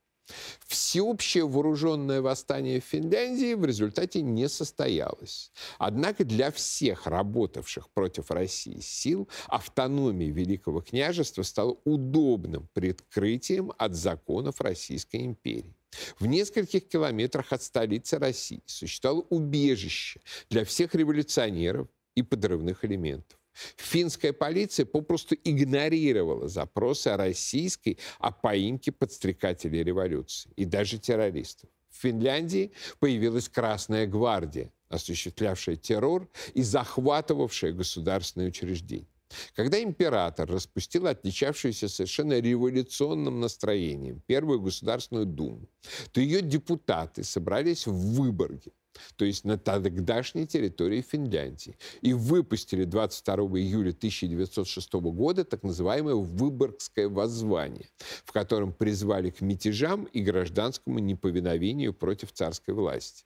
Всеобщее 0.67 1.47
вооруженное 1.47 2.23
восстание 2.23 2.81
в 2.81 2.85
Финляндии 2.85 3.55
в 3.55 3.65
результате 3.65 4.23
не 4.23 4.49
состоялось. 4.49 5.51
Однако 5.79 6.25
для 6.25 6.53
всех 6.53 7.09
работавших 7.09 7.91
против 7.91 8.31
России 8.31 8.79
сил 8.81 9.29
автономия 9.49 10.31
Великого 10.31 10.81
княжества 10.81 11.43
стала 11.43 11.77
удобным 11.85 12.69
предкрытием 12.73 13.73
от 13.77 13.95
законов 13.95 14.61
Российской 14.61 15.27
империи. 15.27 15.75
В 16.19 16.27
нескольких 16.27 16.89
километрах 16.89 17.53
от 17.53 17.63
столицы 17.63 18.19
России 18.19 18.63
существовало 18.67 19.27
убежище 19.31 20.21
для 20.49 20.65
всех 20.65 20.95
революционеров 20.95 21.89
и 22.15 22.23
подрывных 22.23 22.85
элементов. 22.85 23.39
Финская 23.77 24.33
полиция 24.33 24.87
попросту 24.87 25.37
игнорировала 25.45 26.49
запросы 26.49 27.09
о 27.09 27.17
российской 27.17 27.99
о 28.19 28.33
поимке 28.33 28.93
подстрекателей 28.93 29.83
революции 29.83 30.51
и 30.57 30.65
даже 30.65 30.99
террористов. 30.99 31.69
В 31.91 31.97
Финляндии 32.01 32.73
появилась 32.99 33.51
Красная 33.51 34.07
гвардия, 34.07 34.73
осуществлявшая 34.89 35.77
террор 35.77 36.29
и 36.55 36.63
захватывавшая 36.63 37.73
государственные 37.73 38.49
учреждения. 38.49 39.12
Когда 39.55 39.83
император 39.83 40.51
распустил 40.51 41.07
отличавшуюся 41.07 41.89
совершенно 41.89 42.41
революционным 42.41 43.41
настроением 43.41 44.23
Первую 44.27 44.61
Государственную 44.61 45.27
Думу, 45.27 45.69
то 46.13 46.21
ее 46.21 46.43
депутаты 46.43 47.25
собрались 47.25 47.87
в 47.87 47.93
Выборге, 47.93 48.73
то 49.17 49.25
есть 49.25 49.45
на 49.45 49.59
тогдашней 49.59 50.47
территории 50.47 51.01
Финляндии, 51.01 51.77
и 52.01 52.13
выпустили 52.13 52.85
22 52.85 53.35
июля 53.59 53.91
1906 53.91 54.93
года 54.93 55.45
так 55.45 55.63
называемое 55.63 56.15
Выборгское 56.15 57.09
воззвание, 57.09 57.89
в 58.25 58.33
котором 58.33 58.73
призвали 58.73 59.31
к 59.31 59.41
мятежам 59.41 60.05
и 60.05 60.21
гражданскому 60.21 60.99
неповиновению 60.99 61.95
против 61.95 62.33
царской 62.33 62.75
власти. 62.75 63.25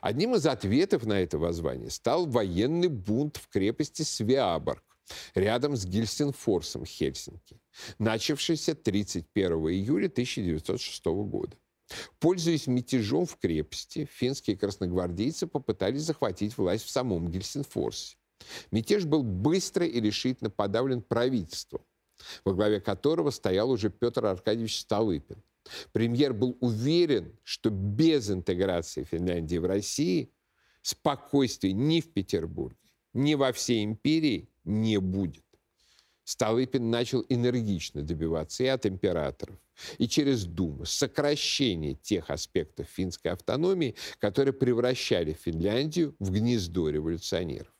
Одним 0.00 0.34
из 0.34 0.46
ответов 0.46 1.04
на 1.04 1.20
это 1.20 1.38
воззвание 1.38 1.90
стал 1.90 2.26
военный 2.26 2.88
бунт 2.88 3.36
в 3.36 3.48
крепости 3.48 4.02
Свиаборг, 4.02 4.82
рядом 5.34 5.76
с 5.76 5.84
Гельсинфорсом, 5.84 6.84
Хельсинки, 6.84 7.60
начавшийся 7.98 8.74
31 8.74 9.52
июля 9.68 10.06
1906 10.06 11.04
года. 11.06 11.56
Пользуясь 12.18 12.66
мятежом 12.66 13.26
в 13.26 13.36
крепости, 13.36 14.08
финские 14.12 14.56
красногвардейцы 14.56 15.46
попытались 15.46 16.02
захватить 16.02 16.56
власть 16.58 16.84
в 16.84 16.90
самом 16.90 17.30
Гельсинфорсе. 17.30 18.16
Мятеж 18.70 19.04
был 19.04 19.22
быстро 19.22 19.86
и 19.86 20.00
решительно 20.00 20.50
подавлен 20.50 21.02
правительством, 21.02 21.80
во 22.44 22.52
главе 22.52 22.80
которого 22.80 23.30
стоял 23.30 23.70
уже 23.70 23.90
Петр 23.90 24.26
Аркадьевич 24.26 24.80
Столыпин. 24.80 25.42
Премьер 25.92 26.32
был 26.32 26.56
уверен, 26.60 27.36
что 27.42 27.70
без 27.70 28.30
интеграции 28.30 29.04
Финляндии 29.04 29.58
в 29.58 29.66
России 29.66 30.32
спокойствия 30.82 31.72
ни 31.72 32.00
в 32.00 32.12
Петербурге, 32.12 32.78
ни 33.12 33.34
во 33.34 33.52
всей 33.52 33.84
империи 33.84 34.48
не 34.68 34.98
будет. 34.98 35.44
Столыпин 36.24 36.90
начал 36.90 37.24
энергично 37.30 38.02
добиваться 38.02 38.62
и 38.62 38.66
от 38.66 38.84
императоров, 38.84 39.56
и 39.96 40.06
через 40.06 40.44
Думу 40.44 40.84
сокращение 40.84 41.94
тех 41.94 42.28
аспектов 42.28 42.86
финской 42.86 43.32
автономии, 43.32 43.94
которые 44.18 44.52
превращали 44.52 45.32
Финляндию 45.32 46.14
в 46.18 46.30
гнездо 46.30 46.90
революционеров. 46.90 47.72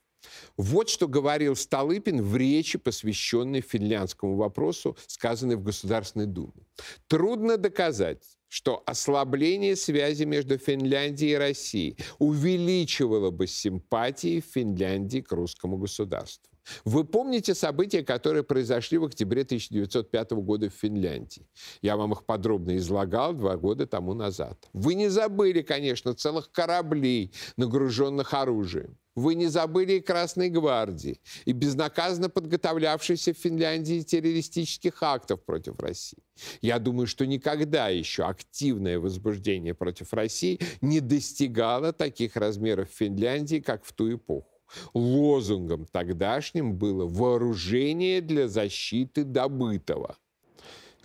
Вот 0.57 0.89
что 0.89 1.07
говорил 1.09 1.57
Столыпин 1.57 2.23
в 2.23 2.37
речи, 2.37 2.79
посвященной 2.79 3.61
финляндскому 3.61 4.37
вопросу, 4.37 4.97
сказанной 5.07 5.57
в 5.57 5.63
Государственной 5.63 6.27
Думе. 6.27 6.67
Трудно 7.07 7.57
доказать, 7.59 8.25
что 8.49 8.83
ослабление 8.87 9.77
связи 9.77 10.25
между 10.25 10.57
Финляндией 10.57 11.33
и 11.33 11.37
Россией 11.37 11.99
увеличивало 12.19 13.31
бы 13.31 13.47
симпатии 13.47 14.41
Финляндии 14.41 15.21
к 15.21 15.33
русскому 15.33 15.77
государству. 15.77 16.51
Вы 16.85 17.05
помните 17.05 17.55
события, 17.55 18.03
которые 18.03 18.43
произошли 18.43 18.99
в 18.99 19.05
октябре 19.05 19.43
1905 19.43 20.31
года 20.33 20.69
в 20.69 20.75
Финляндии? 20.75 21.47
Я 21.83 21.97
вам 21.97 22.13
их 22.13 22.25
подробно 22.25 22.77
излагал 22.77 23.35
два 23.35 23.57
года 23.57 23.87
тому 23.87 24.15
назад. 24.15 24.69
Вы 24.73 24.95
не 24.95 25.09
забыли, 25.09 25.63
конечно, 25.63 26.15
целых 26.15 26.51
кораблей, 26.53 27.33
нагруженных 27.57 28.35
оружием. 28.35 28.97
Вы 29.19 29.35
не 29.35 29.49
забыли 29.49 29.95
и 29.95 30.01
Красной 30.01 30.49
гвардии, 30.49 31.21
и 31.45 31.51
безнаказанно 31.51 32.31
подготовлявшейся 32.31 33.33
в 33.33 33.37
Финляндии 33.37 34.03
террористических 34.03 35.03
актов 35.03 35.43
против 35.45 35.81
России. 35.81 36.23
Я 36.63 36.79
думаю, 36.79 37.09
что 37.09 37.27
никогда 37.27 37.89
еще 37.89 38.23
активное 38.23 39.01
возбуждение 39.01 39.75
против 39.75 40.13
России 40.13 40.61
не 40.81 41.01
достигало 41.01 41.93
таких 41.93 42.37
размеров 42.37 42.91
в 42.91 42.95
Финляндии, 42.95 43.59
как 43.59 43.85
в 43.85 43.93
ту 43.93 44.15
эпоху. 44.15 44.58
Лозунгом 44.95 45.87
тогдашним 45.87 46.77
было 46.77 47.07
«вооружение 47.07 48.21
для 48.21 48.49
защиты 48.49 49.25
добытого». 49.25 50.17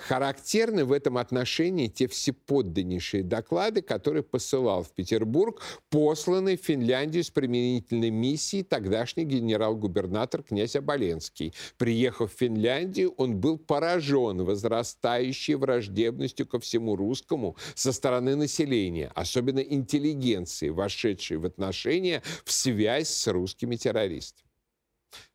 Характерны 0.07 0.83
в 0.83 0.91
этом 0.91 1.17
отношении 1.17 1.88
те 1.88 2.10
всеподданнейшие 2.10 3.24
доклады, 3.24 3.81
которые 3.81 4.22
посылал 4.22 4.83
в 4.83 4.91
Петербург 4.91 5.62
посланный 5.89 6.57
в 6.57 6.62
Финляндию 6.62 7.24
с 7.24 7.29
применительной 7.29 8.10
миссией 8.10 8.63
тогдашний 8.63 9.24
генерал-губернатор 9.24 10.43
князь 10.43 10.75
Оболенский. 10.75 11.53
Приехав 11.77 12.33
в 12.33 12.38
Финляндию, 12.38 13.13
он 13.15 13.38
был 13.38 13.57
поражен 13.57 14.43
возрастающей 14.43 15.53
враждебностью 15.53 16.48
ко 16.48 16.60
всему 16.60 16.98
русскому 16.98 17.55
со 17.74 17.93
стороны 17.93 18.36
населения, 18.36 19.10
особенно 19.15 19.60
интеллигенции, 19.60 20.67
вошедшей 20.67 21.38
в 21.38 21.45
отношения 21.45 22.22
в 22.43 22.51
связь 22.51 23.07
с 23.07 23.27
русскими 23.27 23.77
террористами. 23.77 24.42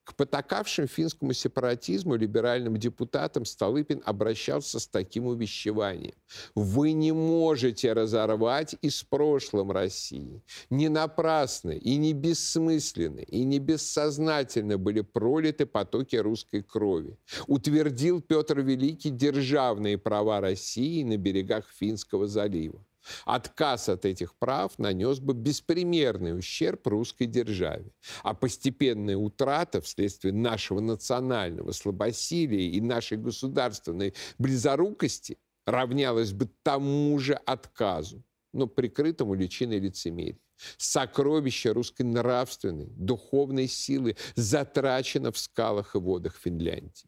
К 0.09 0.15
потакавшим 0.15 0.89
финскому 0.89 1.35
сепаратизму 1.35 2.17
либеральным 2.17 2.79
депутатам 2.79 3.45
Столыпин 3.45 4.01
обращался 4.07 4.81
с 4.81 4.87
таким 4.87 5.27
увещеванием. 5.27 6.15
Вы 6.55 6.93
не 6.93 7.13
можете 7.13 7.93
разорвать 7.93 8.75
и 8.81 8.89
с 8.89 9.03
прошлым 9.03 9.71
России. 9.71 10.43
Не 10.71 10.89
напрасно 10.89 11.73
и 11.73 11.99
не 11.99 12.15
бессмысленно 12.15 13.21
и 13.21 13.45
не 13.45 13.59
бессознательно 13.59 14.79
были 14.79 15.03
пролиты 15.03 15.67
потоки 15.67 16.17
русской 16.17 16.63
крови. 16.63 17.19
Утвердил 17.47 18.23
Петр 18.23 18.61
Великий 18.61 19.11
державные 19.11 19.99
права 19.99 20.41
России 20.41 21.03
на 21.03 21.19
берегах 21.19 21.67
Финского 21.79 22.27
залива. 22.29 22.83
Отказ 23.25 23.89
от 23.89 24.05
этих 24.05 24.35
прав 24.37 24.79
нанес 24.79 25.19
бы 25.19 25.35
беспримерный 25.35 26.39
ущерб 26.39 26.87
русской 26.87 27.27
державе. 27.27 27.93
А 28.23 28.35
постепенная 28.35 29.17
утрата 29.17 29.81
вследствие 29.81 30.33
нашего 30.33 30.81
национального 30.81 31.73
слабосилия 31.73 32.71
и 32.71 32.81
нашей 32.81 33.19
государственной 33.19 34.15
близорукости 34.39 35.39
равнялась 35.67 36.33
бы 36.33 36.49
тому 36.63 37.19
же 37.19 37.35
отказу, 37.35 38.23
но 38.53 38.67
прикрытому 38.67 39.35
личиной 39.35 39.79
лицемерия. 39.79 40.39
Сокровище 40.77 41.73
русской 41.73 42.03
нравственной, 42.03 42.89
духовной 42.97 43.69
силы 43.69 44.17
затрачено 44.35 45.31
в 45.31 45.39
скалах 45.39 45.95
и 45.95 45.99
водах 45.99 46.37
Финляндии. 46.37 47.08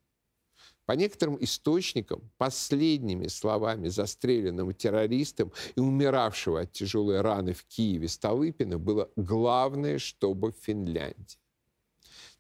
По 0.90 0.94
некоторым 0.94 1.37
источникам, 1.40 2.33
последними 2.37 3.29
словами 3.29 3.87
застреленного 3.87 4.74
террористом 4.74 5.53
и 5.76 5.79
умиравшего 5.79 6.62
от 6.62 6.72
тяжелой 6.72 7.20
раны 7.20 7.53
в 7.53 7.62
Киеве 7.62 8.09
Столыпина 8.09 8.76
было 8.76 9.09
«главное, 9.14 10.00
чтобы 10.00 10.50
в 10.50 10.57
Финляндии». 10.57 11.38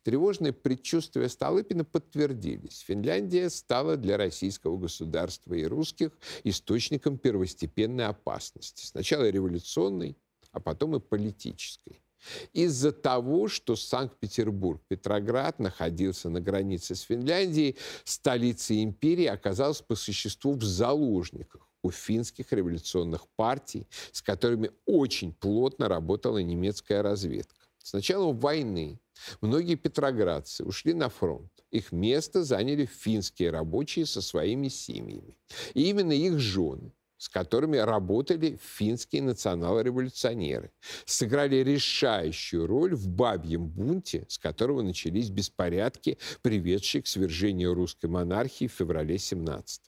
Тревожные 0.02 0.52
предчувствия 0.52 1.28
Столыпина 1.28 1.84
подтвердились. 1.84 2.80
Финляндия 2.80 3.50
стала 3.50 3.96
для 3.96 4.16
российского 4.16 4.76
государства 4.78 5.54
и 5.54 5.62
русских 5.62 6.10
источником 6.42 7.18
первостепенной 7.18 8.06
опасности. 8.06 8.84
Сначала 8.84 9.30
революционной, 9.30 10.16
а 10.50 10.58
потом 10.58 10.96
и 10.96 10.98
политической 10.98 12.02
из-за 12.52 12.92
того, 12.92 13.48
что 13.48 13.76
Санкт-Петербург, 13.76 14.80
Петроград 14.88 15.58
находился 15.58 16.28
на 16.28 16.40
границе 16.40 16.94
с 16.94 17.02
Финляндией, 17.02 17.76
столица 18.04 18.80
империи 18.82 19.26
оказалась 19.26 19.80
по 19.80 19.94
существу 19.94 20.54
в 20.54 20.62
заложниках 20.62 21.66
у 21.82 21.90
финских 21.90 22.52
революционных 22.52 23.26
партий, 23.36 23.86
с 24.12 24.22
которыми 24.22 24.70
очень 24.86 25.32
плотно 25.32 25.88
работала 25.88 26.38
немецкая 26.38 27.02
разведка. 27.02 27.56
С 27.82 27.92
началом 27.92 28.38
войны 28.38 29.00
многие 29.40 29.74
петроградцы 29.74 30.64
ушли 30.64 30.92
на 30.92 31.08
фронт. 31.08 31.50
Их 31.70 31.92
место 31.92 32.44
заняли 32.44 32.84
финские 32.84 33.50
рабочие 33.50 34.04
со 34.06 34.20
своими 34.20 34.68
семьями. 34.68 35.38
И 35.74 35.88
именно 35.88 36.12
их 36.12 36.38
жены 36.38 36.92
с 37.20 37.28
которыми 37.28 37.76
работали 37.76 38.58
финские 38.62 39.20
национал-революционеры, 39.20 40.72
сыграли 41.04 41.56
решающую 41.56 42.66
роль 42.66 42.94
в 42.94 43.08
бабьем 43.08 43.68
бунте, 43.68 44.24
с 44.26 44.38
которого 44.38 44.80
начались 44.80 45.28
беспорядки, 45.28 46.16
приведшие 46.40 47.02
к 47.02 47.06
свержению 47.06 47.74
русской 47.74 48.06
монархии 48.06 48.68
в 48.68 48.72
феврале 48.72 49.18
17 49.18 49.82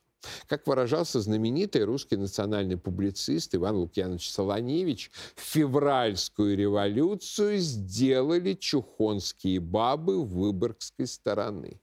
как 0.46 0.68
выражался 0.68 1.20
знаменитый 1.20 1.82
русский 1.82 2.16
национальный 2.16 2.76
публицист 2.76 3.56
Иван 3.56 3.74
Лукьянович 3.78 4.30
Солоневич, 4.30 5.10
февральскую 5.34 6.56
революцию 6.56 7.58
сделали 7.58 8.54
чухонские 8.54 9.58
бабы 9.58 10.24
Выборгской 10.24 11.08
стороны. 11.08 11.80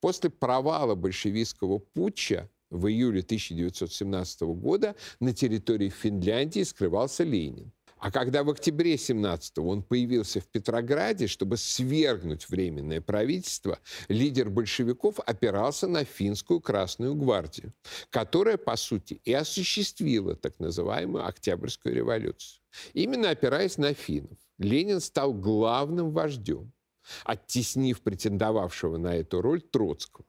После 0.00 0.28
провала 0.28 0.96
большевистского 0.96 1.78
путча 1.78 2.50
в 2.74 2.88
июле 2.88 3.20
1917 3.20 4.42
года 4.42 4.96
на 5.20 5.32
территории 5.32 5.88
Финляндии 5.88 6.62
скрывался 6.62 7.24
Ленин. 7.24 7.72
А 7.98 8.10
когда 8.10 8.44
в 8.44 8.50
октябре 8.50 8.98
17 8.98 9.58
он 9.58 9.82
появился 9.82 10.40
в 10.40 10.46
Петрограде, 10.48 11.26
чтобы 11.26 11.56
свергнуть 11.56 12.50
Временное 12.50 13.00
правительство, 13.00 13.78
лидер 14.08 14.50
большевиков 14.50 15.20
опирался 15.20 15.86
на 15.86 16.04
финскую 16.04 16.60
Красную 16.60 17.14
гвардию, 17.14 17.72
которая, 18.10 18.58
по 18.58 18.76
сути, 18.76 19.22
и 19.24 19.32
осуществила 19.32 20.36
так 20.36 20.58
называемую 20.58 21.26
Октябрьскую 21.26 21.94
революцию. 21.94 22.60
Именно 22.92 23.30
опираясь 23.30 23.78
на 23.78 23.94
финнов, 23.94 24.36
Ленин 24.58 25.00
стал 25.00 25.32
главным 25.32 26.10
вождем, 26.10 26.72
оттеснив 27.24 28.02
претендовавшего 28.02 28.98
на 28.98 29.16
эту 29.16 29.40
роль 29.40 29.62
Троцкого. 29.62 30.26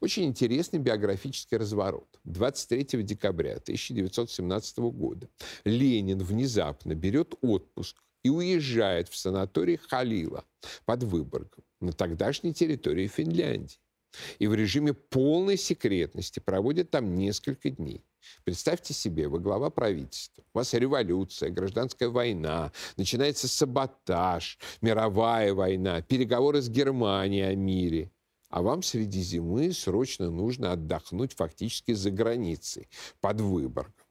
Очень 0.00 0.24
интересный 0.24 0.78
биографический 0.78 1.56
разворот. 1.56 2.08
23 2.24 3.02
декабря 3.02 3.56
1917 3.56 4.78
года 4.78 5.28
Ленин 5.64 6.18
внезапно 6.18 6.94
берет 6.94 7.34
отпуск 7.40 7.96
и 8.22 8.30
уезжает 8.30 9.08
в 9.08 9.16
санаторий 9.16 9.76
Халила 9.76 10.44
под 10.84 11.02
Выборгом 11.02 11.64
на 11.80 11.92
тогдашней 11.92 12.54
территории 12.54 13.06
Финляндии. 13.06 13.78
И 14.38 14.46
в 14.46 14.54
режиме 14.54 14.94
полной 14.94 15.56
секретности 15.56 16.38
проводит 16.38 16.90
там 16.90 17.16
несколько 17.16 17.70
дней. 17.70 18.04
Представьте 18.44 18.94
себе, 18.94 19.28
вы 19.28 19.40
глава 19.40 19.70
правительства, 19.70 20.44
у 20.54 20.58
вас 20.58 20.72
революция, 20.72 21.50
гражданская 21.50 22.08
война, 22.08 22.72
начинается 22.96 23.48
саботаж, 23.48 24.58
мировая 24.80 25.52
война, 25.52 26.00
переговоры 26.00 26.62
с 26.62 26.68
Германией 26.68 27.42
о 27.42 27.54
мире 27.54 28.10
а 28.54 28.62
вам 28.62 28.84
среди 28.84 29.20
зимы 29.20 29.72
срочно 29.72 30.30
нужно 30.30 30.70
отдохнуть 30.70 31.32
фактически 31.32 31.90
за 31.92 32.12
границей, 32.12 32.88
под 33.20 33.40
Выборгом. 33.40 34.06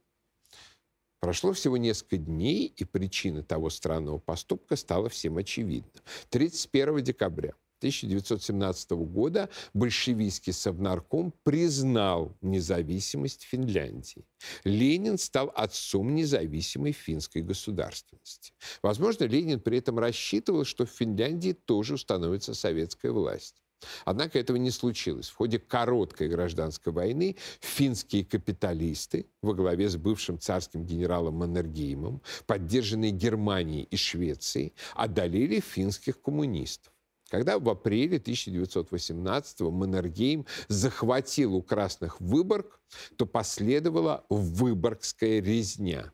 Прошло 1.22 1.54
всего 1.54 1.78
несколько 1.78 2.18
дней, 2.18 2.66
и 2.76 2.84
причина 2.84 3.42
того 3.42 3.70
странного 3.70 4.18
поступка 4.18 4.76
стала 4.76 5.08
всем 5.08 5.38
очевидна. 5.38 6.02
31 6.30 7.02
декабря 7.06 7.54
1917 7.78 8.92
года 8.92 9.50
большевистский 9.74 10.52
совнарком 10.52 11.34
признал 11.44 12.36
независимость 12.42 13.44
Финляндии. 13.44 14.26
Ленин 14.66 15.18
стал 15.18 15.54
отцом 15.56 16.14
независимой 16.14 16.92
финской 16.92 17.44
государственности. 17.44 18.52
Возможно, 18.82 19.24
Ленин 19.24 19.62
при 19.62 19.78
этом 19.78 20.00
рассчитывал, 20.00 20.66
что 20.66 20.86
в 20.86 20.90
Финляндии 20.90 21.54
тоже 21.54 21.94
установится 21.94 22.54
советская 22.54 23.14
власть. 23.14 23.63
Однако 24.06 24.40
этого 24.40 24.58
не 24.58 24.72
случилось. 24.72 25.30
В 25.30 25.36
ходе 25.36 25.60
короткой 25.60 26.30
гражданской 26.30 26.94
войны 26.94 27.38
финские 27.60 28.26
капиталисты 28.26 29.28
во 29.42 29.54
главе 29.54 29.90
с 29.90 29.96
бывшим 29.96 30.40
царским 30.40 30.86
генералом 30.86 31.36
Маннергеймом, 31.36 32.22
поддержанные 32.46 33.12
Германией 33.12 33.84
и 33.84 33.96
Швецией, 33.96 34.74
одолели 34.96 35.60
финских 35.60 36.22
коммунистов. 36.22 36.94
Когда 37.30 37.58
в 37.58 37.68
апреле 37.68 38.18
1918-го 38.20 39.72
Маннергейм 39.72 40.46
захватил 40.68 41.56
у 41.56 41.64
красных 41.64 42.22
Выборг, 42.22 42.80
то 43.18 43.26
последовала 43.26 44.24
Выборгская 44.30 45.42
резня. 45.42 46.14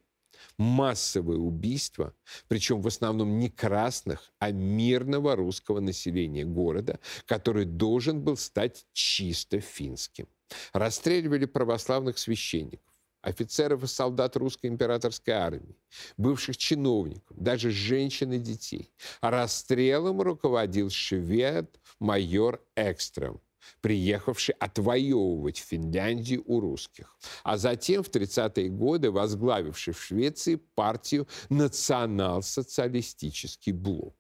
Массовое 0.59 1.37
убийство, 1.37 2.13
причем 2.49 2.81
в 2.81 2.87
основном 2.87 3.39
не 3.39 3.49
красных, 3.49 4.31
а 4.39 4.51
мирного 4.51 5.35
русского 5.35 5.79
населения 5.79 6.45
города, 6.45 6.99
который 7.25 7.65
должен 7.65 8.21
был 8.21 8.37
стать 8.37 8.85
чисто 8.93 9.61
финским. 9.61 10.27
Расстреливали 10.73 11.45
православных 11.45 12.17
священников 12.17 12.89
офицеров 13.21 13.83
и 13.83 13.87
солдат 13.87 14.35
русской 14.37 14.67
императорской 14.67 15.33
армии, 15.33 15.75
бывших 16.17 16.57
чиновников, 16.57 17.37
даже 17.37 17.71
женщин 17.71 18.33
и 18.33 18.39
детей. 18.39 18.91
Расстрелом 19.21 20.21
руководил 20.21 20.89
швед 20.89 21.79
майор 21.99 22.61
Экстрем, 22.75 23.41
приехавший 23.81 24.55
отвоевывать 24.59 25.57
Финляндию 25.57 26.43
у 26.45 26.59
русских, 26.59 27.17
а 27.43 27.57
затем 27.57 28.03
в 28.03 28.09
30-е 28.09 28.69
годы 28.69 29.09
возглавивший 29.11 29.93
в 29.93 30.01
Швеции 30.01 30.55
партию 30.75 31.27
«Национал-социалистический 31.49 33.73
блок». 33.73 34.15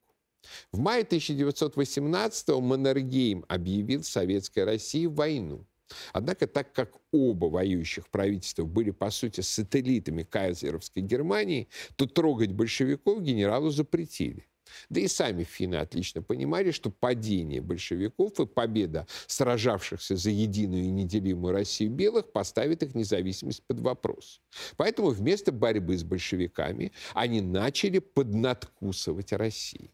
В 0.71 0.79
мае 0.79 1.03
1918-го 1.03 2.61
Маннергейм 2.61 3.45
объявил 3.47 4.03
Советской 4.03 4.63
России 4.63 5.05
войну. 5.05 5.67
Однако, 6.13 6.47
так 6.47 6.73
как 6.73 6.93
оба 7.11 7.47
воюющих 7.47 8.09
правительства 8.09 8.63
были, 8.63 8.91
по 8.91 9.09
сути, 9.09 9.41
сателлитами 9.41 10.23
кайзеровской 10.23 11.01
Германии, 11.01 11.67
то 11.95 12.05
трогать 12.05 12.51
большевиков 12.51 13.21
генералу 13.21 13.71
запретили. 13.71 14.48
Да 14.89 14.99
и 14.99 15.07
сами 15.07 15.43
финны 15.43 15.75
отлично 15.75 16.21
понимали, 16.21 16.71
что 16.71 16.89
падение 16.89 17.61
большевиков 17.61 18.39
и 18.39 18.45
победа 18.45 19.07
сражавшихся 19.27 20.15
за 20.15 20.29
единую 20.29 20.83
и 20.83 20.89
неделимую 20.89 21.53
Россию 21.53 21.91
белых 21.91 22.31
поставит 22.31 22.83
их 22.83 22.95
независимость 22.95 23.63
под 23.67 23.79
вопрос. 23.79 24.41
Поэтому 24.77 25.09
вместо 25.09 25.51
борьбы 25.51 25.97
с 25.97 26.03
большевиками 26.03 26.91
они 27.13 27.41
начали 27.41 27.99
поднадкусывать 27.99 29.33
Россию 29.33 29.89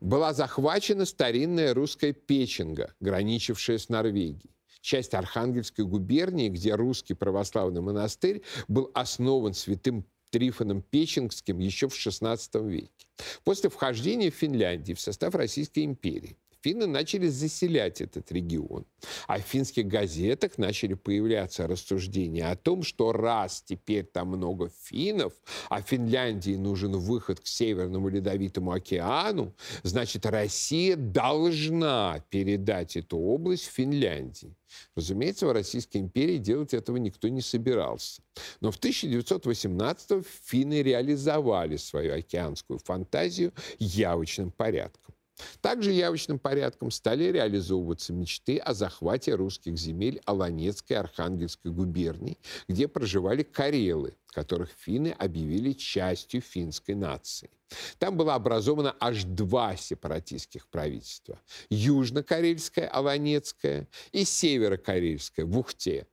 была 0.00 0.32
захвачена 0.32 1.04
старинная 1.04 1.74
русская 1.74 2.12
печенга, 2.12 2.92
граничившая 2.98 3.78
с 3.78 3.88
Норвегией 3.88 4.50
часть 4.82 5.14
Архангельской 5.14 5.86
губернии, 5.86 6.48
где 6.48 6.74
русский 6.74 7.14
православный 7.14 7.80
монастырь 7.80 8.42
был 8.68 8.90
основан 8.94 9.54
святым 9.54 10.04
Трифоном 10.32 10.80
Печенгским 10.80 11.58
еще 11.58 11.88
в 11.88 11.92
XVI 11.92 12.38
веке. 12.66 13.06
После 13.44 13.68
вхождения 13.68 14.30
Финляндии 14.30 14.94
в 14.94 15.00
состав 15.00 15.34
Российской 15.34 15.84
империи 15.84 16.38
финны 16.62 16.86
начали 16.86 17.28
заселять 17.28 18.00
этот 18.00 18.30
регион. 18.32 18.84
А 19.26 19.38
в 19.38 19.42
финских 19.42 19.86
газетах 19.86 20.58
начали 20.58 20.94
появляться 20.94 21.66
рассуждения 21.66 22.50
о 22.50 22.56
том, 22.56 22.82
что 22.82 23.12
раз 23.12 23.62
теперь 23.62 24.04
там 24.04 24.28
много 24.28 24.70
финнов, 24.84 25.32
а 25.68 25.82
Финляндии 25.82 26.56
нужен 26.56 26.92
выход 26.92 27.40
к 27.40 27.46
Северному 27.46 28.08
Ледовитому 28.08 28.72
океану, 28.72 29.54
значит, 29.82 30.26
Россия 30.26 30.96
должна 30.96 32.22
передать 32.30 32.96
эту 32.96 33.18
область 33.18 33.66
Финляндии. 33.66 34.54
Разумеется, 34.96 35.46
в 35.46 35.52
Российской 35.52 35.98
империи 35.98 36.38
делать 36.38 36.74
этого 36.74 36.96
никто 36.96 37.28
не 37.28 37.42
собирался. 37.42 38.22
Но 38.60 38.70
в 38.70 38.76
1918 38.76 40.26
финны 40.44 40.82
реализовали 40.82 41.76
свою 41.76 42.14
океанскую 42.14 42.78
фантазию 42.78 43.52
явочным 43.78 44.50
порядком. 44.50 45.14
Также 45.60 45.92
явочным 45.92 46.38
порядком 46.38 46.90
стали 46.90 47.24
реализовываться 47.24 48.12
мечты 48.12 48.58
о 48.58 48.74
захвате 48.74 49.34
русских 49.34 49.78
земель 49.78 50.20
Аланецкой 50.24 50.96
Архангельской 50.96 51.70
губерний, 51.70 52.38
где 52.68 52.88
проживали 52.88 53.42
карелы, 53.42 54.16
которых 54.26 54.70
финны 54.70 55.14
объявили 55.18 55.72
частью 55.72 56.40
финской 56.40 56.94
нации. 56.94 57.50
Там 57.98 58.16
было 58.16 58.34
образовано 58.34 58.94
аж 59.00 59.24
два 59.24 59.76
сепаратистских 59.76 60.68
правительства. 60.68 61.40
Южно-карельское, 61.70 62.86
Аланецкое 62.88 63.88
и 64.12 64.24
Северо-карельское 64.24 65.46
в 65.46 65.58
Ухте. 65.58 66.06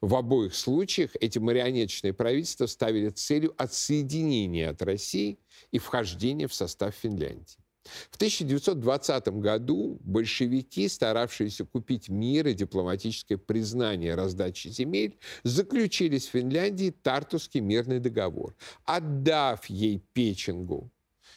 В 0.00 0.14
обоих 0.14 0.54
случаях 0.54 1.10
эти 1.20 1.38
марионеточные 1.38 2.14
правительства 2.14 2.66
ставили 2.66 3.10
целью 3.10 3.54
отсоединения 3.58 4.70
от 4.70 4.80
России 4.82 5.38
и 5.70 5.78
вхождения 5.78 6.48
в 6.48 6.54
состав 6.54 6.94
Финляндии. 6.94 7.65
В 8.10 8.16
1920 8.16 9.28
году 9.28 9.98
большевики, 10.02 10.88
старавшиеся 10.88 11.64
купить 11.64 12.08
мир 12.08 12.48
и 12.48 12.54
дипломатическое 12.54 13.38
признание 13.38 14.14
раздачи 14.14 14.68
земель, 14.68 15.18
заключили 15.42 16.18
с 16.18 16.26
Финляндией 16.26 16.90
Тартусский 16.90 17.60
мирный 17.60 18.00
договор. 18.00 18.54
Отдав 18.84 19.66
ей 19.66 20.02
Печенгу, 20.12 20.90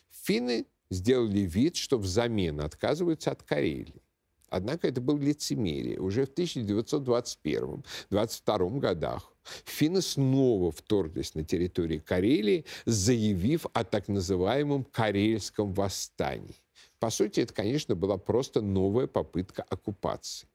финны 0.10 0.66
сделали 0.92 1.42
вид, 1.42 1.76
что 1.76 1.98
взамен 1.98 2.62
отказываются 2.62 3.32
от 3.32 3.44
Карелии. 3.44 4.02
Однако 4.50 4.88
это 4.88 5.02
было 5.02 5.20
лицемерие. 5.20 6.00
Уже 6.00 6.26
в 6.26 6.34
1921-22 6.34 8.80
годах 8.80 9.34
финны 9.66 10.02
снова 10.02 10.72
вторглись 10.72 11.36
на 11.36 11.44
территорию 11.44 12.02
Карелии, 12.06 12.66
заявив 12.86 13.66
о 13.74 13.84
так 13.84 14.08
называемом 14.08 14.84
Карельском 14.84 15.74
восстании. 15.74 16.56
По 17.00 17.10
сути, 17.10 17.42
это, 17.42 17.54
конечно, 17.54 17.96
была 17.96 18.18
просто 18.18 18.62
новая 18.62 19.08
попытка 19.08 19.64
оккупации. 19.64 20.48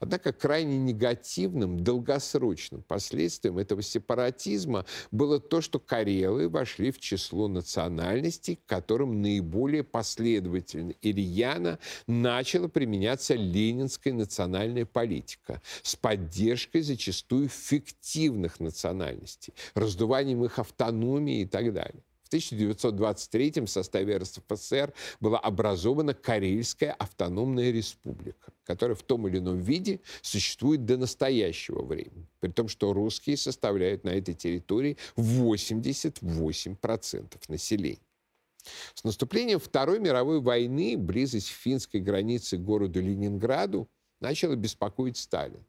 Однако 0.00 0.32
крайне 0.32 0.78
негативным, 0.78 1.80
долгосрочным 1.80 2.82
последствием 2.82 3.58
этого 3.58 3.82
сепаратизма 3.82 4.86
было 5.10 5.40
то, 5.40 5.60
что 5.60 5.78
карелы 5.78 6.48
вошли 6.48 6.90
в 6.90 6.98
число 6.98 7.48
национальностей, 7.48 8.56
к 8.56 8.66
которым 8.66 9.22
наиболее 9.22 9.84
последовательно 9.84 10.92
и 11.02 11.12
начала 12.06 12.68
применяться 12.68 13.34
ленинская 13.34 14.12
национальная 14.12 14.86
политика 14.86 15.60
с 15.82 15.96
поддержкой 15.96 16.82
зачастую 16.82 17.48
фиктивных 17.48 18.60
национальностей, 18.60 19.54
раздуванием 19.74 20.44
их 20.44 20.58
автономии 20.58 21.42
и 21.42 21.46
так 21.46 21.72
далее. 21.72 22.02
В 22.28 22.30
1923 22.30 23.62
в 23.62 23.68
составе 23.68 24.18
РСФСР 24.18 24.92
была 25.18 25.38
образована 25.38 26.12
Карельская 26.12 26.92
автономная 26.92 27.70
республика, 27.70 28.52
которая 28.64 28.96
в 28.96 29.02
том 29.02 29.26
или 29.28 29.38
ином 29.38 29.60
виде 29.60 30.00
существует 30.20 30.84
до 30.84 30.98
настоящего 30.98 31.82
времени, 31.82 32.28
при 32.40 32.50
том, 32.50 32.68
что 32.68 32.92
русские 32.92 33.38
составляют 33.38 34.04
на 34.04 34.10
этой 34.10 34.34
территории 34.34 34.98
88% 35.16 37.38
населения. 37.48 37.98
С 38.92 39.04
наступлением 39.04 39.58
Второй 39.58 39.98
мировой 39.98 40.42
войны 40.42 40.98
близость 40.98 41.48
финской 41.48 42.00
границы 42.00 42.58
к 42.58 42.62
городу 42.62 43.00
Ленинграду 43.00 43.88
начала 44.20 44.54
беспокоить 44.54 45.16
Сталин 45.16 45.64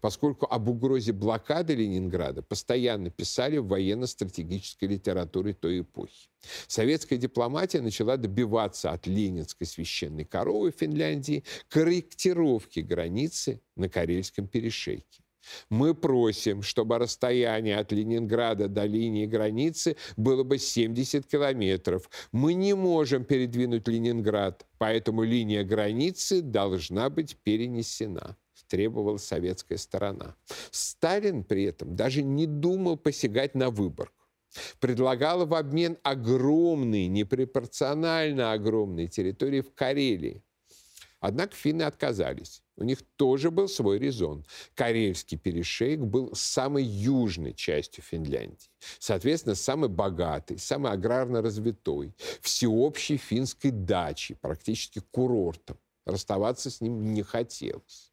поскольку 0.00 0.46
об 0.46 0.68
угрозе 0.68 1.12
блокады 1.12 1.74
Ленинграда 1.74 2.42
постоянно 2.42 3.10
писали 3.10 3.58
в 3.58 3.66
военно-стратегической 3.66 4.88
литературе 4.88 5.54
той 5.54 5.80
эпохи. 5.80 6.28
Советская 6.66 7.18
дипломатия 7.18 7.80
начала 7.80 8.16
добиваться 8.16 8.90
от 8.90 9.06
ленинской 9.06 9.66
священной 9.66 10.24
коровы 10.24 10.72
Финляндии 10.72 11.44
корректировки 11.68 12.80
границы 12.80 13.60
на 13.76 13.88
Карельском 13.88 14.46
перешейке. 14.46 15.22
Мы 15.70 15.94
просим, 15.94 16.62
чтобы 16.62 16.98
расстояние 16.98 17.78
от 17.78 17.92
Ленинграда 17.92 18.68
до 18.68 18.84
линии 18.84 19.24
границы 19.24 19.96
было 20.16 20.42
бы 20.42 20.58
70 20.58 21.26
километров. 21.26 22.10
Мы 22.30 22.52
не 22.52 22.74
можем 22.74 23.24
передвинуть 23.24 23.88
Ленинград, 23.88 24.66
поэтому 24.78 25.22
линия 25.22 25.64
границы 25.64 26.42
должна 26.42 27.08
быть 27.08 27.36
перенесена 27.38 28.36
требовала 28.70 29.18
советская 29.18 29.76
сторона. 29.76 30.36
Сталин 30.70 31.44
при 31.44 31.64
этом 31.64 31.96
даже 31.96 32.22
не 32.22 32.46
думал 32.46 32.96
посягать 32.96 33.54
на 33.54 33.70
Выборг. 33.70 34.12
Предлагал 34.78 35.46
в 35.46 35.54
обмен 35.54 35.98
огромные, 36.02 37.08
непропорционально 37.08 38.52
огромные 38.52 39.08
территории 39.08 39.60
в 39.60 39.74
Карелии. 39.74 40.42
Однако 41.20 41.54
финны 41.54 41.82
отказались. 41.82 42.62
У 42.76 42.84
них 42.84 43.02
тоже 43.16 43.50
был 43.50 43.68
свой 43.68 43.98
резон. 43.98 44.44
Карельский 44.74 45.36
перешейк 45.36 46.00
был 46.00 46.34
самой 46.34 46.84
южной 46.84 47.52
частью 47.52 48.02
Финляндии. 48.02 48.70
Соответственно, 48.98 49.54
самой 49.54 49.90
богатой, 49.90 50.58
самой 50.58 50.92
аграрно 50.92 51.42
развитой, 51.42 52.14
всеобщей 52.40 53.18
финской 53.18 53.70
дачей, 53.70 54.36
практически 54.36 55.00
курортом. 55.10 55.78
Расставаться 56.06 56.70
с 56.70 56.80
ним 56.80 57.12
не 57.12 57.22
хотелось. 57.22 58.09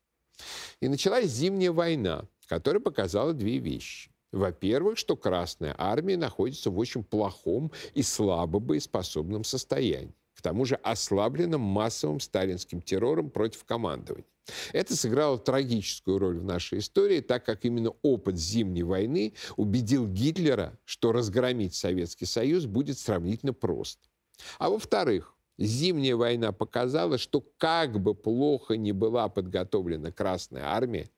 И 0.82 0.88
началась 0.88 1.28
зимняя 1.28 1.71
война, 1.71 2.26
которая 2.47 2.82
показала 2.82 3.34
две 3.34 3.58
вещи. 3.58 4.12
Во-первых, 4.32 4.97
что 4.97 5.15
Красная 5.15 5.73
Армия 5.78 6.17
находится 6.17 6.69
в 6.69 6.78
очень 6.78 7.04
плохом 7.04 7.71
и 7.93 8.04
слабо 8.04 8.60
боеспособном 8.60 9.43
состоянии 9.43 10.13
к 10.38 10.41
тому 10.43 10.65
же 10.65 10.76
ослабленном 10.76 11.62
массовым 11.62 12.19
сталинским 12.19 12.80
террором 12.80 13.32
против 13.32 13.63
командования. 13.65 14.28
Это 14.71 14.95
сыграло 14.95 15.39
трагическую 15.39 16.19
роль 16.19 16.39
в 16.39 16.43
нашей 16.43 16.78
истории, 16.78 17.21
так 17.21 17.43
как 17.43 17.65
именно 17.65 17.91
опыт 18.04 18.38
Зимней 18.38 18.84
войны 18.84 19.34
убедил 19.56 20.08
Гитлера, 20.08 20.78
что 20.86 21.12
разгромить 21.12 21.73
Советский 21.73 22.26
Союз 22.26 22.65
будет 22.67 23.00
сравнительно 23.00 23.52
просто. 23.52 24.08
А 24.60 24.69
во-вторых, 24.69 25.34
Зимняя 25.58 26.15
война 26.15 26.52
показала, 26.52 27.17
что 27.17 27.41
как 27.58 28.00
бы 28.00 28.13
плохо 28.13 28.78
ни 28.78 28.91
была 28.91 29.28
подготовлена 29.28 30.12
Красная 30.12 30.65
Армия, 30.65 31.10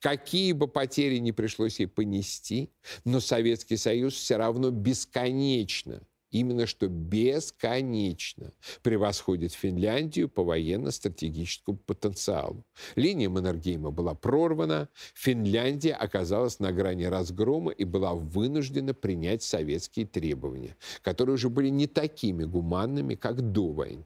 какие 0.00 0.52
бы 0.52 0.66
потери 0.68 1.18
ни 1.18 1.30
пришлось 1.30 1.78
ей 1.78 1.86
понести, 1.86 2.70
но 3.04 3.20
Советский 3.20 3.76
Союз 3.76 4.14
все 4.14 4.36
равно 4.36 4.70
бесконечно 4.70 6.02
именно 6.34 6.66
что 6.66 6.88
бесконечно 6.88 8.52
превосходит 8.82 9.52
Финляндию 9.52 10.28
по 10.28 10.42
военно-стратегическому 10.42 11.78
потенциалу. 11.78 12.64
Линия 12.96 13.30
Маннергейма 13.30 13.92
была 13.92 14.14
прорвана, 14.14 14.88
Финляндия 15.14 15.94
оказалась 15.94 16.58
на 16.58 16.72
грани 16.72 17.04
разгрома 17.04 17.70
и 17.70 17.84
была 17.84 18.14
вынуждена 18.14 18.94
принять 18.94 19.44
советские 19.44 20.06
требования, 20.06 20.76
которые 21.02 21.34
уже 21.34 21.48
были 21.48 21.68
не 21.68 21.86
такими 21.86 22.42
гуманными, 22.44 23.14
как 23.14 23.40
до 23.40 23.72
войны. 23.72 24.04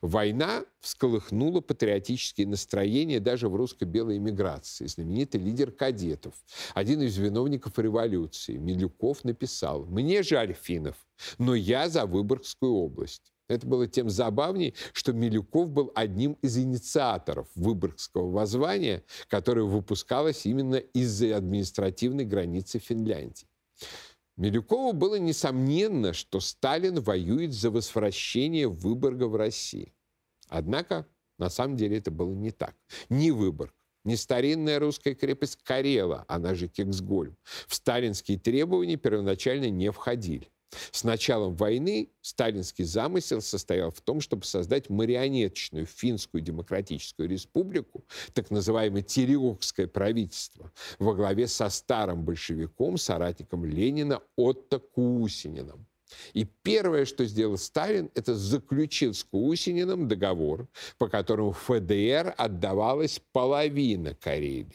Война 0.00 0.64
всколыхнула 0.80 1.60
патриотические 1.60 2.46
настроения 2.46 3.20
даже 3.20 3.48
в 3.48 3.56
русско-белой 3.56 4.18
эмиграции. 4.18 4.86
Знаменитый 4.86 5.40
лидер 5.40 5.72
кадетов, 5.72 6.34
один 6.74 7.02
из 7.02 7.16
виновников 7.16 7.78
революции, 7.78 8.56
Милюков, 8.56 9.24
написал 9.24 9.84
«Мне 9.86 10.22
жаль 10.22 10.54
финнов, 10.54 10.96
но 11.38 11.54
я 11.54 11.88
за 11.88 12.06
Выборгскую 12.06 12.72
область». 12.72 13.32
Это 13.48 13.64
было 13.66 13.86
тем 13.86 14.10
забавнее, 14.10 14.74
что 14.92 15.12
Милюков 15.12 15.68
был 15.68 15.92
одним 15.94 16.32
из 16.42 16.58
инициаторов 16.58 17.48
Выборгского 17.54 18.30
воззвания, 18.30 19.04
которое 19.28 19.62
выпускалось 19.62 20.46
именно 20.46 20.76
из-за 20.76 21.36
административной 21.36 22.24
границы 22.24 22.80
Финляндии. 22.80 23.46
Милюкову 24.36 24.92
было 24.92 25.16
несомненно, 25.16 26.12
что 26.12 26.40
Сталин 26.40 27.00
воюет 27.00 27.52
за 27.52 27.70
возвращение 27.70 28.68
Выборга 28.68 29.24
в 29.28 29.36
России. 29.36 29.94
Однако, 30.48 31.06
на 31.38 31.48
самом 31.48 31.76
деле, 31.76 31.98
это 31.98 32.10
было 32.10 32.32
не 32.34 32.50
так. 32.50 32.76
Ни 33.08 33.30
Выборг, 33.30 33.74
ни 34.04 34.14
старинная 34.14 34.78
русская 34.78 35.14
крепость 35.14 35.56
Карела, 35.62 36.24
она 36.28 36.54
же 36.54 36.68
Кексгольм, 36.68 37.36
в 37.66 37.74
сталинские 37.74 38.38
требования 38.38 38.96
первоначально 38.96 39.70
не 39.70 39.90
входили. 39.90 40.50
С 40.90 41.04
началом 41.04 41.54
войны 41.54 42.10
сталинский 42.22 42.84
замысел 42.84 43.40
состоял 43.40 43.90
в 43.90 44.00
том, 44.00 44.20
чтобы 44.20 44.44
создать 44.44 44.90
марионеточную 44.90 45.86
финскую 45.86 46.40
демократическую 46.40 47.28
республику, 47.28 48.04
так 48.34 48.50
называемое 48.50 49.02
Тереокское 49.02 49.86
правительство, 49.86 50.72
во 50.98 51.14
главе 51.14 51.46
со 51.46 51.68
старым 51.68 52.24
большевиком, 52.24 52.98
соратником 52.98 53.64
Ленина 53.64 54.22
Отто 54.36 54.78
Кусининым. 54.78 55.86
И 56.34 56.44
первое, 56.44 57.04
что 57.04 57.24
сделал 57.24 57.58
Сталин, 57.58 58.10
это 58.14 58.34
заключил 58.34 59.12
с 59.12 59.24
Кусининым 59.24 60.08
договор, 60.08 60.68
по 60.98 61.08
которому 61.08 61.52
ФДР 61.52 62.34
отдавалась 62.36 63.20
половина 63.32 64.14
Карелии, 64.14 64.68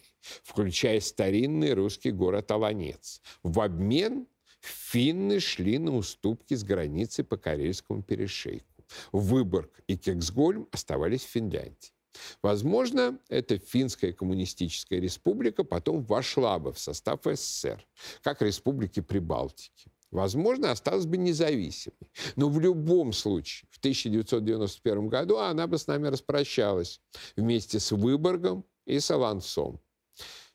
включая 0.43 0.99
старинный 0.99 1.73
русский 1.73 2.11
город 2.11 2.51
Аланец, 2.51 3.21
в 3.43 3.59
обмен 3.61 4.27
Финны 4.61 5.39
шли 5.39 5.77
на 5.79 5.95
уступки 5.95 6.53
с 6.53 6.63
границы 6.63 7.23
по 7.23 7.37
Карельскому 7.37 8.03
перешейку. 8.03 8.65
Выборг 9.11 9.81
и 9.87 9.97
Кексгольм 9.97 10.67
оставались 10.71 11.23
в 11.23 11.29
Финляндии. 11.29 11.93
Возможно, 12.41 13.19
эта 13.29 13.57
финская 13.57 14.11
коммунистическая 14.11 14.99
республика 14.99 15.63
потом 15.63 16.03
вошла 16.03 16.59
бы 16.59 16.73
в 16.73 16.79
состав 16.79 17.21
СССР, 17.23 17.85
как 18.21 18.41
республики 18.41 18.99
Прибалтики. 18.99 19.91
Возможно, 20.11 20.71
осталась 20.71 21.05
бы 21.05 21.15
независимой. 21.17 22.11
Но 22.35 22.49
в 22.49 22.59
любом 22.59 23.13
случае, 23.13 23.69
в 23.71 23.77
1991 23.77 25.07
году 25.07 25.37
она 25.37 25.67
бы 25.67 25.77
с 25.77 25.87
нами 25.87 26.07
распрощалась 26.07 26.99
вместе 27.37 27.79
с 27.79 27.91
Выборгом 27.91 28.65
и 28.85 28.99
с 28.99 29.09
Алансом. 29.09 29.79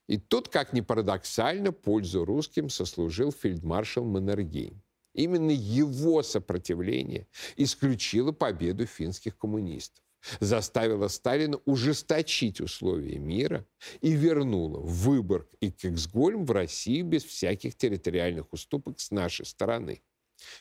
И 0.09 0.19
тут, 0.19 0.49
как 0.49 0.73
ни 0.73 0.81
парадоксально, 0.81 1.73
пользу 1.73 2.25
русским 2.25 2.69
сослужил 2.69 3.33
фельдмаршал 3.33 4.05
Маннергейм. 4.05 4.83
Именно 5.15 5.51
его 5.51 6.23
сопротивление 6.23 7.27
исключило 7.57 8.33
победу 8.33 8.87
финских 8.87 9.39
коммунистов, 9.39 10.05
заставило 10.41 11.09
Сталина 11.09 11.59
ужесточить 11.65 12.61
условия 12.61 13.19
мира 13.19 13.67
и 14.03 14.13
вернуло 14.13 14.79
Выборг 14.81 15.49
и 15.61 15.71
Кексгольм 15.71 16.45
в 16.45 16.51
Россию 16.51 17.07
без 17.07 17.25
всяких 17.25 17.77
территориальных 17.77 18.53
уступок 18.53 19.01
с 19.01 19.11
нашей 19.11 19.47
стороны. 19.47 20.03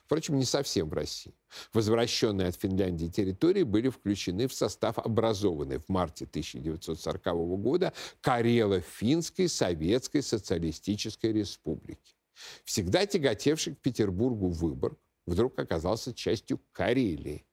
Впрочем, 0.06 0.38
не 0.38 0.46
совсем 0.46 0.90
в 0.90 0.94
России. 0.94 1.34
Возвращенные 1.74 2.50
от 2.50 2.56
Финляндии 2.56 3.08
территории 3.08 3.64
были 3.64 3.90
включены 3.90 4.48
в 4.48 4.54
состав 4.54 4.98
образованной 5.00 5.80
в 5.80 5.90
марте 5.90 6.26
1940 6.26 7.24
года 7.60 7.94
Карело-Финской 8.22 9.48
Советской 9.48 10.22
Социалистической 10.22 11.34
Республики. 11.34 12.16
Всегда 12.64 13.06
тяготевший 13.06 13.76
к 13.76 13.80
Петербургу 13.80 14.50
Выборг 14.50 15.00
вдруг 15.26 15.58
оказался 15.60 16.14
частью 16.14 16.60
Карелии. 16.72 17.46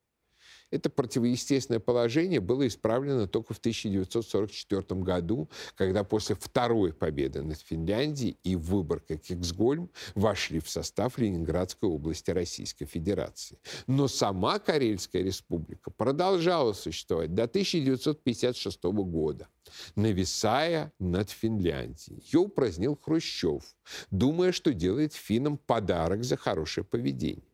Это 0.72 0.88
противоестественное 0.88 1.80
положение 1.80 2.40
было 2.40 2.66
исправлено 2.66 3.28
только 3.28 3.52
в 3.52 3.58
1944 3.58 5.00
году, 5.02 5.50
когда 5.76 6.02
после 6.02 6.35
второй 6.35 6.94
победы 6.94 7.42
над 7.42 7.61
Финляндией 7.61 8.38
и 8.42 8.56
Выборг 8.56 9.04
и 9.08 9.18
Кексгольм 9.18 9.90
вошли 10.14 10.61
в 10.61 10.70
состав 10.70 11.18
Ленинградской 11.18 11.88
области 11.88 12.30
Российской 12.30 12.87
Федерации. 12.87 13.58
Но 13.87 14.08
сама 14.08 14.58
Карельская 14.58 15.22
республика 15.22 15.90
продолжала 15.90 16.72
существовать 16.72 17.35
до 17.35 17.44
1956 17.44 18.82
года 18.82 19.48
нависая 19.94 20.92
над 20.98 21.30
Финляндией. 21.30 22.22
Ее 22.24 22.40
упразднил 22.40 22.98
Хрущев, 23.00 23.62
думая, 24.11 24.52
что 24.52 24.72
делает 24.72 25.14
финнам 25.14 25.56
подарок 25.56 26.24
за 26.24 26.37
хорошее 26.37 26.85
поведение. 26.85 27.44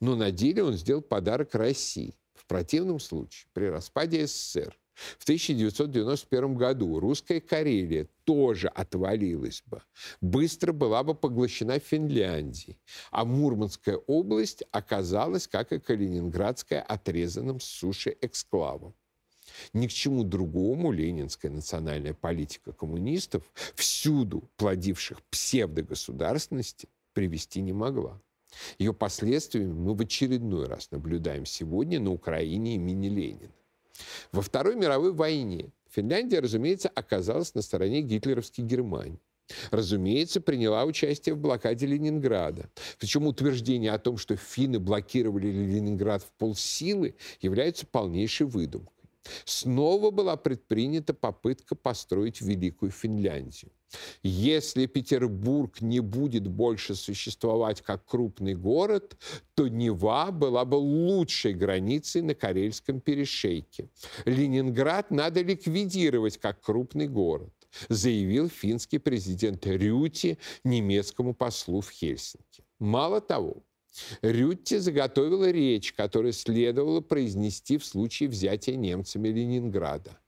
Но 0.00 0.14
на 0.14 0.30
деле 0.30 0.62
он 0.62 0.74
сделал 0.74 1.02
подарок 1.02 1.54
России. 1.54 2.14
В 2.44 2.46
противном 2.46 3.00
случае, 3.00 3.48
при 3.54 3.66
распаде 3.66 4.26
СССР 4.26 4.78
в 5.18 5.24
1991 5.24 6.54
году 6.54 7.00
русская 7.00 7.40
Карелия 7.40 8.06
тоже 8.24 8.68
отвалилась 8.68 9.62
бы. 9.66 9.82
Быстро 10.20 10.72
была 10.72 11.02
бы 11.02 11.14
поглощена 11.14 11.78
Финляндией. 11.78 12.78
А 13.10 13.24
Мурманская 13.24 13.96
область 13.96 14.62
оказалась, 14.70 15.48
как 15.48 15.72
и 15.72 15.80
Калининградская, 15.80 16.82
отрезанным 16.82 17.60
с 17.60 17.64
суши 17.64 18.16
эксклавом. 18.20 18.94
Ни 19.72 19.86
к 19.86 19.92
чему 19.92 20.22
другому 20.22 20.92
ленинская 20.92 21.50
национальная 21.50 22.14
политика 22.14 22.72
коммунистов, 22.72 23.42
всюду 23.74 24.50
плодивших 24.56 25.22
псевдогосударственности, 25.30 26.88
привести 27.14 27.62
не 27.62 27.72
могла. 27.72 28.20
Ее 28.78 28.92
последствиями 28.92 29.72
мы 29.72 29.94
в 29.94 30.00
очередной 30.00 30.66
раз 30.66 30.90
наблюдаем 30.90 31.46
сегодня 31.46 32.00
на 32.00 32.12
Украине 32.12 32.76
имени 32.76 33.08
Ленина. 33.08 33.52
Во 34.32 34.42
Второй 34.42 34.76
мировой 34.76 35.12
войне 35.12 35.70
Финляндия, 35.90 36.40
разумеется, 36.40 36.88
оказалась 36.88 37.54
на 37.54 37.62
стороне 37.62 38.02
гитлеровской 38.02 38.64
Германии. 38.64 39.20
Разумеется, 39.70 40.40
приняла 40.40 40.84
участие 40.84 41.34
в 41.34 41.38
блокаде 41.38 41.86
Ленинграда. 41.86 42.70
Причем 42.98 43.26
утверждение 43.26 43.92
о 43.92 43.98
том, 43.98 44.16
что 44.16 44.36
финны 44.36 44.78
блокировали 44.78 45.48
Ленинград 45.48 46.22
в 46.22 46.32
полсилы, 46.38 47.14
является 47.40 47.86
полнейшей 47.86 48.46
выдумкой. 48.46 48.93
Снова 49.44 50.10
была 50.10 50.36
предпринята 50.36 51.14
попытка 51.14 51.74
построить 51.74 52.40
Великую 52.40 52.90
Финляндию. 52.90 53.70
Если 54.22 54.86
Петербург 54.86 55.80
не 55.80 56.00
будет 56.00 56.48
больше 56.48 56.94
существовать 56.94 57.80
как 57.80 58.04
крупный 58.04 58.54
город, 58.54 59.16
то 59.54 59.68
Нева 59.68 60.32
была 60.32 60.64
бы 60.64 60.74
лучшей 60.76 61.54
границей 61.54 62.22
на 62.22 62.34
Карельском 62.34 63.00
перешейке. 63.00 63.88
Ленинград 64.24 65.10
надо 65.10 65.42
ликвидировать 65.42 66.38
как 66.38 66.60
крупный 66.60 67.08
город 67.08 67.52
заявил 67.88 68.48
финский 68.48 68.98
президент 68.98 69.66
Рюти 69.66 70.38
немецкому 70.64 71.34
послу 71.34 71.80
в 71.80 71.90
Хельсинки. 71.90 72.64
Мало 72.78 73.20
того, 73.20 73.62
Рютти 74.22 74.78
заготовила 74.78 75.50
речь, 75.50 75.92
которую 75.92 76.32
следовало 76.32 77.00
произнести 77.00 77.78
в 77.78 77.84
случае 77.84 78.28
взятия 78.28 78.76
немцами 78.76 79.28
Ленинграда 79.28 80.18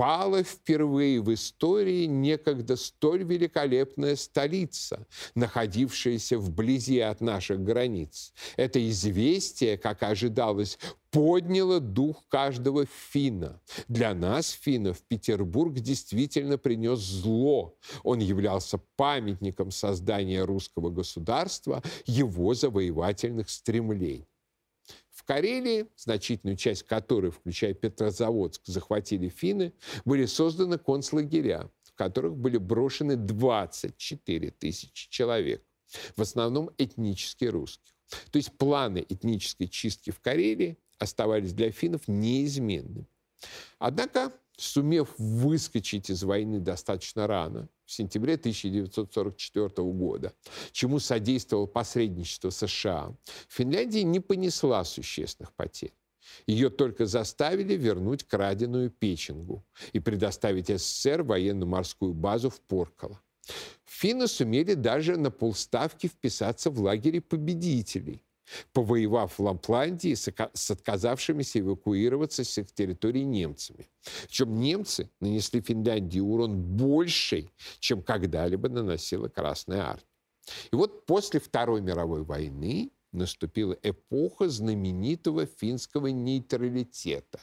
пала 0.00 0.42
впервые 0.42 1.20
в 1.20 1.30
истории 1.34 2.06
некогда 2.06 2.76
столь 2.76 3.22
великолепная 3.22 4.16
столица, 4.16 5.06
находившаяся 5.34 6.38
вблизи 6.38 7.00
от 7.00 7.20
наших 7.20 7.62
границ. 7.62 8.32
Это 8.56 8.78
известие, 8.88 9.76
как 9.76 10.02
ожидалось, 10.02 10.78
подняло 11.10 11.80
дух 11.80 12.24
каждого 12.28 12.86
финна. 12.86 13.60
Для 13.88 14.14
нас, 14.14 14.52
финнов, 14.52 15.02
Петербург 15.06 15.74
действительно 15.74 16.56
принес 16.56 17.00
зло. 17.00 17.76
Он 18.02 18.20
являлся 18.20 18.80
памятником 18.96 19.70
создания 19.70 20.44
русского 20.44 20.88
государства, 20.88 21.82
его 22.06 22.54
завоевательных 22.54 23.50
стремлений. 23.50 24.29
Карелии, 25.30 25.86
значительную 25.94 26.56
часть 26.56 26.82
которой, 26.82 27.30
включая 27.30 27.72
Петрозаводск, 27.72 28.62
захватили 28.64 29.28
финны, 29.28 29.72
были 30.04 30.26
созданы 30.26 30.76
концлагеря, 30.76 31.70
в 31.84 31.94
которых 31.94 32.34
были 32.36 32.56
брошены 32.56 33.14
24 33.14 34.50
тысячи 34.50 35.08
человек, 35.08 35.62
в 36.16 36.20
основном 36.20 36.70
этнически 36.78 37.44
русских. 37.44 37.92
То 38.32 38.38
есть 38.38 38.58
планы 38.58 39.06
этнической 39.08 39.68
чистки 39.68 40.10
в 40.10 40.18
Карелии 40.18 40.76
оставались 40.98 41.52
для 41.52 41.70
финнов 41.70 42.08
неизменными. 42.08 43.06
Однако 43.78 44.32
сумев 44.60 45.14
выскочить 45.18 46.10
из 46.10 46.22
войны 46.22 46.60
достаточно 46.60 47.26
рано, 47.26 47.68
в 47.86 47.92
сентябре 47.92 48.34
1944 48.34 49.68
года, 49.92 50.32
чему 50.72 50.98
содействовало 50.98 51.66
посредничество 51.66 52.50
США, 52.50 53.16
Финляндия 53.48 54.04
не 54.04 54.20
понесла 54.20 54.84
существенных 54.84 55.52
потерь. 55.54 55.94
Ее 56.46 56.70
только 56.70 57.06
заставили 57.06 57.74
вернуть 57.74 58.24
краденую 58.24 58.90
Печенгу 58.90 59.64
и 59.92 59.98
предоставить 59.98 60.68
СССР 60.68 61.22
военно-морскую 61.22 62.12
базу 62.12 62.50
в 62.50 62.60
Поркало. 62.60 63.20
Финны 63.86 64.28
сумели 64.28 64.74
даже 64.74 65.16
на 65.16 65.30
полставки 65.30 66.06
вписаться 66.06 66.70
в 66.70 66.80
лагере 66.80 67.20
победителей– 67.20 68.22
повоевав 68.72 69.38
в 69.38 69.42
Лапландии 69.42 70.14
с 70.14 70.70
отказавшимися 70.70 71.60
эвакуироваться 71.60 72.44
с 72.44 72.58
их 72.58 72.72
территории 72.72 73.22
немцами. 73.22 73.88
Причем 74.26 74.58
немцы 74.60 75.10
нанесли 75.20 75.60
Финляндии 75.60 76.20
урон 76.20 76.60
больший, 76.60 77.52
чем 77.78 78.02
когда-либо 78.02 78.68
наносила 78.68 79.28
Красная 79.28 79.82
Армия. 79.82 80.04
И 80.72 80.76
вот 80.76 81.06
после 81.06 81.40
Второй 81.40 81.80
мировой 81.80 82.22
войны 82.22 82.90
наступила 83.12 83.76
эпоха 83.82 84.48
знаменитого 84.48 85.46
финского 85.46 86.08
нейтралитета, 86.08 87.40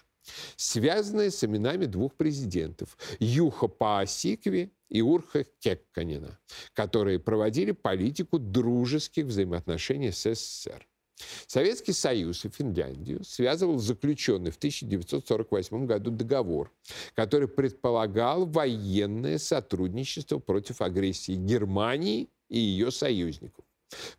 связанная 0.55 1.29
с 1.29 1.43
именами 1.43 1.85
двух 1.85 2.15
президентов– 2.15 2.97
Юха 3.19 3.67
Паасикви 3.67 4.71
и 4.89 5.01
Урха 5.01 5.45
Кекканина, 5.59 6.39
которые 6.73 7.19
проводили 7.19 7.71
политику 7.71 8.39
дружеских 8.39 9.25
взаимоотношений 9.25 10.11
с 10.11 10.33
СССР. 10.33 10.87
Советский 11.47 11.93
Союз 11.93 12.45
и 12.45 12.49
Финляндию 12.49 13.23
связывал 13.23 13.79
заключенный 13.79 14.51
в 14.51 14.57
1948 14.57 15.85
году 15.85 16.11
договор, 16.11 16.71
который 17.15 17.47
предполагал 17.47 18.45
военное 18.45 19.37
сотрудничество 19.37 20.39
против 20.39 20.81
агрессии 20.81 21.33
Германии 21.33 22.29
и 22.49 22.59
ее 22.59 22.91
союзников. 22.91 23.65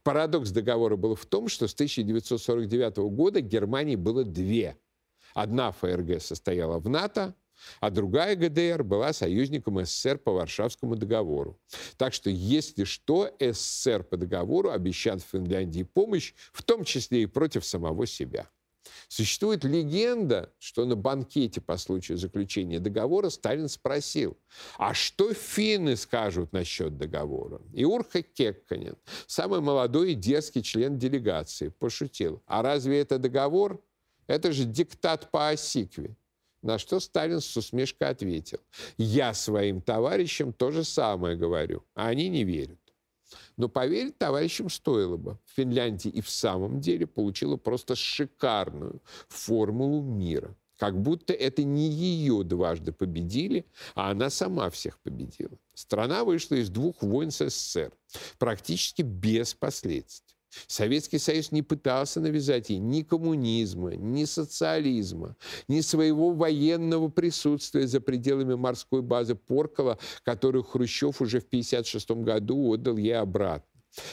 Парадокс 0.03 0.51
договора 0.51 0.97
был 0.97 1.15
в 1.15 1.27
том, 1.27 1.49
что 1.49 1.69
с 1.69 1.75
1949 1.75 2.97
года 3.11 3.41
Германии 3.41 3.97
было 3.97 4.25
две. 4.25 4.77
Одна 5.35 5.73
ФРГ 5.73 6.21
состояла 6.21 6.79
в 6.79 6.89
НАТО, 6.89 7.35
а 7.81 7.90
другая 7.90 8.37
ГДР 8.37 8.83
была 8.83 9.12
союзником 9.12 9.85
СССР 9.85 10.18
по 10.18 10.33
Варшавскому 10.33 10.97
договору. 10.97 11.59
Так 11.97 12.12
что, 12.12 12.31
если 12.31 12.85
что, 12.85 13.31
СССР 13.40 14.05
по 14.05 14.16
договору 14.16 14.71
обещал 14.71 15.18
Финляндии 15.18 15.83
помощь, 15.83 16.35
в 16.53 16.62
том 16.62 16.85
числе 16.85 17.23
и 17.23 17.27
против 17.27 17.64
самого 17.64 18.07
себя. 18.07 18.49
Существует 19.09 19.64
легенда, 19.64 20.53
что 20.59 20.85
на 20.85 20.97
банкете 20.97 21.61
по 21.61 21.77
случаю 21.77 22.18
заключения 22.18 22.79
договора 22.79 23.31
Сталин 23.31 23.68
спросил, 23.68 24.37
а 24.77 24.94
что 24.94 25.33
финны 25.33 25.97
скажут 25.97 26.53
насчет 26.53 26.97
договора? 26.97 27.61
И 27.73 27.85
Урха 27.85 28.23
Кекканин, 28.23 28.97
самый 29.27 29.61
молодой 29.61 30.12
и 30.12 30.14
дерзкий 30.14 30.62
член 30.62 30.99
делегации, 30.99 31.68
пошутил, 31.68 32.42
а 32.47 32.62
разве 32.62 33.01
это 33.01 33.18
договор? 33.18 33.83
Это 34.27 34.53
же 34.53 34.64
диктат 34.64 35.31
по 35.31 35.49
Осикве. 35.49 36.14
На 36.62 36.79
что 36.79 36.99
Сталин 36.99 37.40
с 37.40 37.57
усмешкой 37.57 38.09
ответил, 38.09 38.59
я 38.97 39.33
своим 39.33 39.81
товарищам 39.81 40.53
то 40.53 40.71
же 40.71 40.85
самое 40.85 41.37
говорю, 41.37 41.85
а 41.94 42.09
они 42.09 42.29
не 42.29 42.44
верят. 42.44 42.79
Но 43.57 43.68
поверить 43.68 44.18
товарищам 44.18 44.71
стоило 44.71 45.16
бы. 45.16 45.38
Финляндия 45.44 46.11
и 46.11 46.21
в 46.21 46.31
самом 46.31 46.81
деле 46.81 47.07
получила 47.07 47.57
просто 47.57 47.94
шикарную 47.94 49.03
формулу 49.29 50.03
мира. 50.03 50.57
Как 50.79 51.01
будто 51.01 51.33
это 51.33 51.64
не 51.64 51.88
ее 51.88 52.44
дважды 52.44 52.92
победили, 52.92 53.66
а 53.94 54.12
она 54.12 54.31
сама 54.31 54.71
всех 54.71 55.01
победила. 55.01 55.59
Страна 55.75 56.23
вышла 56.23 56.55
из 56.55 56.71
двух 56.71 57.03
войн 57.03 57.33
с 57.33 57.49
СССР 57.49 57.92
практически 58.38 59.03
без 59.03 59.55
последствий. 59.55 60.28
Советский 60.67 61.19
Союз 61.19 61.53
не 61.53 61.63
пытался 61.63 62.21
навязать 62.21 62.71
ей 62.71 62.79
ни 62.79 63.03
коммунизма, 63.03 63.97
ни 63.97 64.25
социализма, 64.25 65.37
ни 65.69 65.81
своего 65.81 66.33
военного 66.33 67.09
присутствия 67.09 67.87
за 67.87 68.01
пределами 68.01 68.55
морской 68.55 69.03
базы 69.03 69.35
Поркала, 69.35 69.99
которую 70.25 70.65
Хрущев 70.65 71.21
уже 71.21 71.41
в 71.41 71.47
1956 71.47 72.11
году 72.25 72.73
отдал 72.73 72.97
ей 72.97 73.17
обратно. 73.17 73.69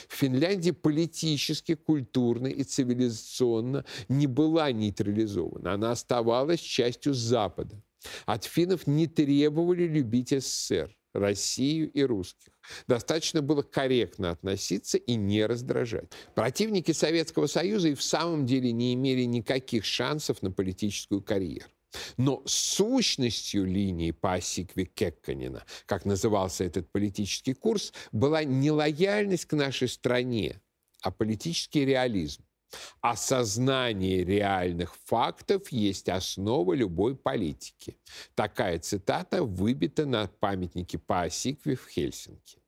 Финляндия 0.08 0.72
политически, 0.72 1.74
культурно 1.74 2.46
и 2.46 2.64
цивилизационно 2.64 3.84
не 4.08 4.26
была 4.26 4.72
нейтрализована. 4.72 5.74
Она 5.74 5.92
оставалась 5.92 6.60
частью 6.60 7.14
Запада. 7.14 7.80
От 8.24 8.44
финнов 8.44 8.86
не 8.86 9.06
требовали 9.06 9.84
любить 9.84 10.30
СССР. 10.30 10.95
Россию 11.18 11.90
и 11.92 12.02
русских. 12.02 12.52
Достаточно 12.86 13.42
было 13.42 13.62
корректно 13.62 14.30
относиться 14.30 14.98
и 14.98 15.14
не 15.14 15.46
раздражать. 15.46 16.10
Противники 16.34 16.92
Советского 16.92 17.46
Союза 17.46 17.88
и 17.88 17.94
в 17.94 18.02
самом 18.02 18.46
деле 18.46 18.72
не 18.72 18.94
имели 18.94 19.22
никаких 19.22 19.84
шансов 19.84 20.42
на 20.42 20.50
политическую 20.50 21.22
карьеру. 21.22 21.66
Но 22.16 22.42
сущностью 22.46 23.64
линии 23.64 24.10
по 24.10 24.34
Осикве 24.34 24.84
Кекканина, 24.84 25.64
как 25.86 26.04
назывался 26.04 26.64
этот 26.64 26.90
политический 26.90 27.54
курс, 27.54 27.92
была 28.12 28.44
не 28.44 28.70
лояльность 28.70 29.46
к 29.46 29.54
нашей 29.54 29.88
стране, 29.88 30.60
а 31.00 31.10
политический 31.10 31.84
реализм. 31.84 32.44
Осознание 33.00 34.24
реальных 34.24 34.96
фактов 35.04 35.70
есть 35.70 36.08
основа 36.08 36.72
любой 36.72 37.16
политики. 37.16 37.96
Такая 38.34 38.78
цитата 38.78 39.42
выбита 39.42 40.06
на 40.06 40.26
памятнике 40.26 40.98
по 40.98 41.22
Осикве 41.22 41.76
в 41.76 41.88
Хельсинки. 41.88 42.58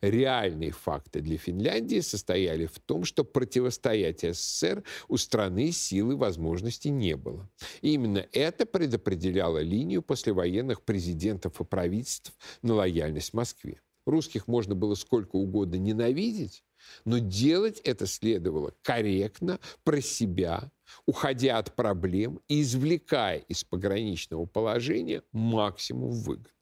Реальные 0.00 0.70
факты 0.70 1.20
для 1.20 1.36
Финляндии 1.36 2.00
состояли 2.00 2.66
в 2.66 2.78
том, 2.78 3.04
что 3.04 3.24
противостоять 3.24 4.20
СССР 4.20 4.84
у 5.08 5.16
страны 5.16 5.72
силы 5.72 6.16
возможностей 6.16 6.90
не 6.90 7.16
было. 7.16 7.50
И 7.82 7.94
именно 7.94 8.26
это 8.32 8.66
предопределяло 8.66 9.58
линию 9.58 10.02
послевоенных 10.02 10.82
президентов 10.82 11.60
и 11.60 11.64
правительств 11.64 12.32
на 12.62 12.74
лояльность 12.74 13.34
Москве. 13.34 13.80
Русских 14.06 14.46
можно 14.48 14.74
было 14.74 14.94
сколько 14.94 15.36
угодно 15.36 15.76
ненавидеть, 15.76 16.62
но 17.04 17.18
делать 17.18 17.80
это 17.80 18.06
следовало 18.06 18.74
корректно, 18.82 19.60
про 19.82 20.00
себя, 20.00 20.70
уходя 21.06 21.58
от 21.58 21.74
проблем 21.74 22.40
и 22.48 22.62
извлекая 22.62 23.38
из 23.38 23.64
пограничного 23.64 24.46
положения 24.46 25.22
максимум 25.32 26.12
выгод. 26.12 26.52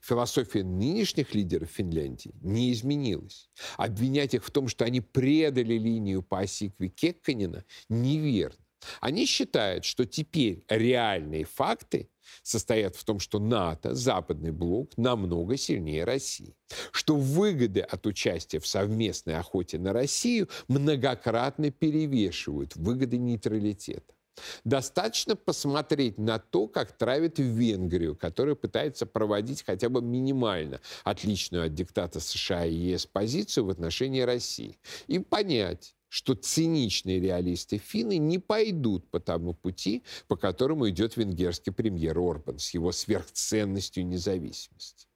Философия 0.00 0.62
нынешних 0.62 1.34
лидеров 1.34 1.70
Финляндии 1.70 2.34
не 2.40 2.72
изменилась. 2.72 3.50
Обвинять 3.76 4.34
их 4.34 4.44
в 4.44 4.50
том, 4.50 4.68
что 4.68 4.84
они 4.84 5.00
предали 5.00 5.74
линию 5.74 6.22
по 6.22 6.40
оси 6.40 6.70
Квикекканина, 6.70 7.64
неверно. 7.88 8.64
Они 9.00 9.26
считают, 9.26 9.84
что 9.84 10.04
теперь 10.04 10.64
реальные 10.68 11.44
факты 11.44 12.08
состоят 12.42 12.96
в 12.96 13.04
том, 13.04 13.18
что 13.20 13.38
НАТО, 13.38 13.94
западный 13.94 14.52
блок, 14.52 14.90
намного 14.96 15.56
сильнее 15.56 16.04
России. 16.04 16.54
Что 16.92 17.16
выгоды 17.16 17.80
от 17.80 18.06
участия 18.06 18.58
в 18.58 18.66
совместной 18.66 19.36
охоте 19.36 19.78
на 19.78 19.92
Россию 19.92 20.48
многократно 20.68 21.70
перевешивают 21.70 22.76
выгоды 22.76 23.18
нейтралитета. 23.18 24.16
Достаточно 24.64 25.34
посмотреть 25.34 26.18
на 26.18 26.38
то, 26.38 26.68
как 26.68 26.96
травят 26.96 27.38
Венгрию, 27.38 28.16
которая 28.16 28.54
пытается 28.54 29.06
проводить 29.06 29.64
хотя 29.64 29.88
бы 29.88 30.02
минимально 30.02 30.80
отличную 31.04 31.66
от 31.66 31.74
диктата 31.74 32.20
США 32.20 32.66
и 32.66 32.74
ЕС 32.74 33.06
позицию 33.06 33.66
в 33.66 33.70
отношении 33.70 34.20
России. 34.20 34.78
И 35.06 35.18
понять, 35.18 35.95
что 36.08 36.34
циничные 36.34 37.20
реалисты 37.20 37.78
финны 37.78 38.18
не 38.18 38.38
пойдут 38.38 39.10
по 39.10 39.20
тому 39.20 39.54
пути, 39.54 40.02
по 40.28 40.36
которому 40.36 40.88
идет 40.88 41.16
венгерский 41.16 41.70
премьер 41.70 42.18
Орбан 42.18 42.58
с 42.58 42.70
его 42.70 42.92
сверхценностью 42.92 44.06
независимости. 44.06 45.06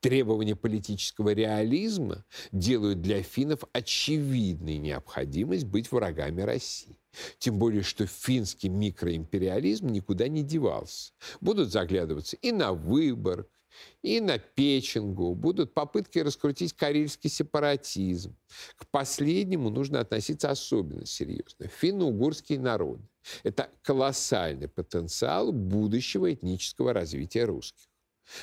Требования 0.00 0.56
политического 0.56 1.34
реализма 1.34 2.24
делают 2.52 3.02
для 3.02 3.22
финнов 3.22 3.64
очевидной 3.72 4.78
необходимость 4.78 5.64
быть 5.64 5.92
врагами 5.92 6.42
России. 6.42 6.98
Тем 7.38 7.58
более, 7.58 7.82
что 7.82 8.06
финский 8.06 8.68
микроимпериализм 8.68 9.88
никуда 9.88 10.28
не 10.28 10.42
девался. 10.42 11.12
Будут 11.40 11.72
заглядываться 11.72 12.36
и 12.36 12.52
на 12.52 12.72
Выборг, 12.72 13.50
и 14.02 14.20
на 14.20 14.38
Печенгу. 14.38 15.34
Будут 15.34 15.74
попытки 15.74 16.18
раскрутить 16.20 16.72
карельский 16.72 17.30
сепаратизм. 17.30 18.36
К 18.76 18.86
последнему 18.88 19.70
нужно 19.70 20.00
относиться 20.00 20.50
особенно 20.50 21.06
серьезно. 21.06 21.68
Финно-угорские 21.68 22.60
народы. 22.60 23.02
Это 23.42 23.70
колоссальный 23.82 24.68
потенциал 24.68 25.52
будущего 25.52 26.32
этнического 26.32 26.92
развития 26.92 27.44
русских. 27.44 27.88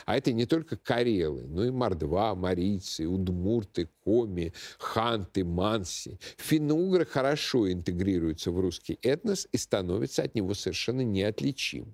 А 0.06 0.18
это 0.18 0.32
не 0.32 0.46
только 0.46 0.78
карелы, 0.78 1.44
но 1.44 1.66
и 1.66 1.72
мордва, 1.72 2.36
марийцы, 2.36 3.06
удмурты, 3.06 3.90
коми, 4.04 4.54
ханты, 4.80 5.44
манси. 5.44 6.20
Финно-угры 6.38 7.06
хорошо 7.06 7.72
интегрируются 7.72 8.52
в 8.52 8.60
русский 8.60 8.98
этнос 9.02 9.48
и 9.52 9.58
становятся 9.58 10.24
от 10.24 10.36
него 10.36 10.54
совершенно 10.54 11.02
неотличимы. 11.02 11.94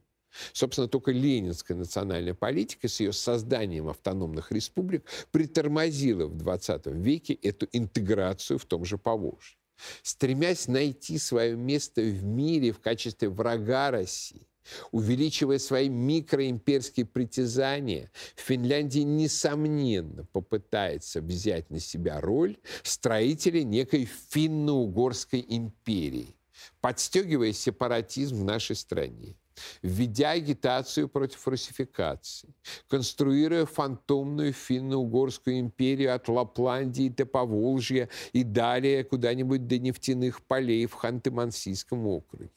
Собственно, 0.54 0.88
только 0.88 1.12
ленинская 1.12 1.78
национальная 1.78 2.34
политика 2.34 2.88
с 2.88 3.00
ее 3.00 3.14
созданием 3.14 3.88
автономных 3.88 4.52
республик 4.52 5.06
притормозила 5.32 6.28
в 6.28 6.36
20 6.36 6.88
веке 6.88 7.34
эту 7.34 7.68
интеграцию 7.72 8.60
в 8.60 8.66
том 8.66 8.86
же 8.86 8.98
Поволжье. 8.98 9.58
Стремясь 10.04 10.68
найти 10.68 11.18
свое 11.18 11.56
место 11.56 12.02
в 12.02 12.24
мире 12.24 12.72
в 12.72 12.80
качестве 12.80 13.30
врага 13.30 13.92
России, 13.92 14.46
Увеличивая 14.92 15.58
свои 15.58 15.90
микроимперские 15.90 17.06
притязания, 17.06 18.12
Финляндия, 18.36 19.04
несомненно, 19.04 20.26
попытается 20.26 21.22
взять 21.22 21.70
на 21.70 21.80
себя 21.80 22.22
роль 22.22 22.58
строителя 22.84 23.64
некой 23.64 24.08
финно-угорской 24.30 25.44
империи, 25.48 26.36
подстегивая 26.82 27.54
сепаратизм 27.54 28.42
в 28.42 28.44
нашей 28.44 28.76
стране 28.76 29.36
введя 29.82 30.32
агитацию 30.32 31.10
против 31.10 31.48
русификации, 31.48 32.54
конструируя 32.88 33.66
фантомную 33.66 34.54
финно-угорскую 34.54 35.60
империю 35.60 36.14
от 36.14 36.28
Лапландии 36.28 37.10
до 37.10 37.26
Поволжья 37.26 38.10
и 38.34 38.44
далее 38.44 39.04
куда-нибудь 39.04 39.68
до 39.68 39.78
нефтяных 39.78 40.42
полей 40.44 40.86
в 40.86 40.96
Ханты-Мансийском 40.96 42.06
округе. 42.06 42.50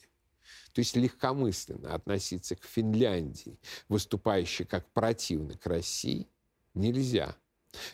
То 0.72 0.78
есть 0.78 0.96
легкомысленно 0.96 1.94
относиться 1.94 2.56
к 2.56 2.64
Финляндии, 2.64 3.58
выступающей 3.88 4.64
как 4.64 4.90
противник 4.92 5.66
России, 5.66 6.28
нельзя. 6.74 7.36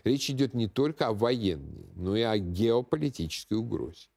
Речь 0.05 0.31
идет 0.31 0.55
не 0.55 0.69
только 0.69 1.09
о 1.09 1.13
военной, 1.13 1.91
но 1.95 2.17
и 2.17 2.23
о 2.23 2.37
геополитической 2.39 3.55
угрозе. 3.55 4.09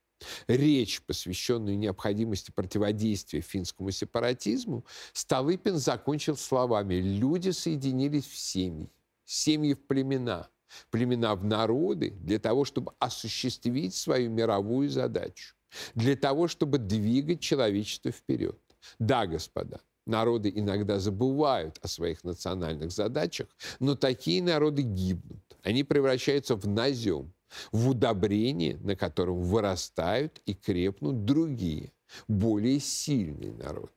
Речь, 0.47 1.01
посвященную 1.01 1.77
необходимости 1.77 2.51
противодействия 2.51 3.41
финскому 3.41 3.91
сепаратизму, 3.91 4.85
Столыпин 5.13 5.77
закончил 5.77 6.37
словами 6.37 6.95
«Люди 6.95 7.49
соединились 7.49 8.25
в 8.25 8.37
семьи, 8.37 8.89
семьи 9.25 9.73
в 9.73 9.85
племена, 9.87 10.49
племена 10.89 11.35
в 11.35 11.43
народы 11.43 12.11
для 12.11 12.39
того, 12.39 12.65
чтобы 12.65 12.93
осуществить 12.99 13.95
свою 13.95 14.29
мировую 14.29 14.89
задачу 14.89 15.55
для 15.95 16.15
того, 16.15 16.47
чтобы 16.47 16.77
двигать 16.77 17.39
человечество 17.39 18.11
вперед. 18.11 18.59
Да, 18.99 19.25
господа, 19.25 19.81
народы 20.05 20.51
иногда 20.53 20.99
забывают 20.99 21.77
о 21.81 21.87
своих 21.87 22.23
национальных 22.23 22.91
задачах, 22.91 23.47
но 23.79 23.95
такие 23.95 24.41
народы 24.41 24.81
гибнут. 24.81 25.41
Они 25.63 25.83
превращаются 25.83 26.55
в 26.55 26.67
назем, 26.67 27.33
в 27.71 27.89
удобрение, 27.89 28.77
на 28.77 28.95
котором 28.95 29.41
вырастают 29.41 30.41
и 30.45 30.53
крепнут 30.53 31.25
другие, 31.25 31.93
более 32.27 32.79
сильные 32.79 33.53
народы. 33.53 33.91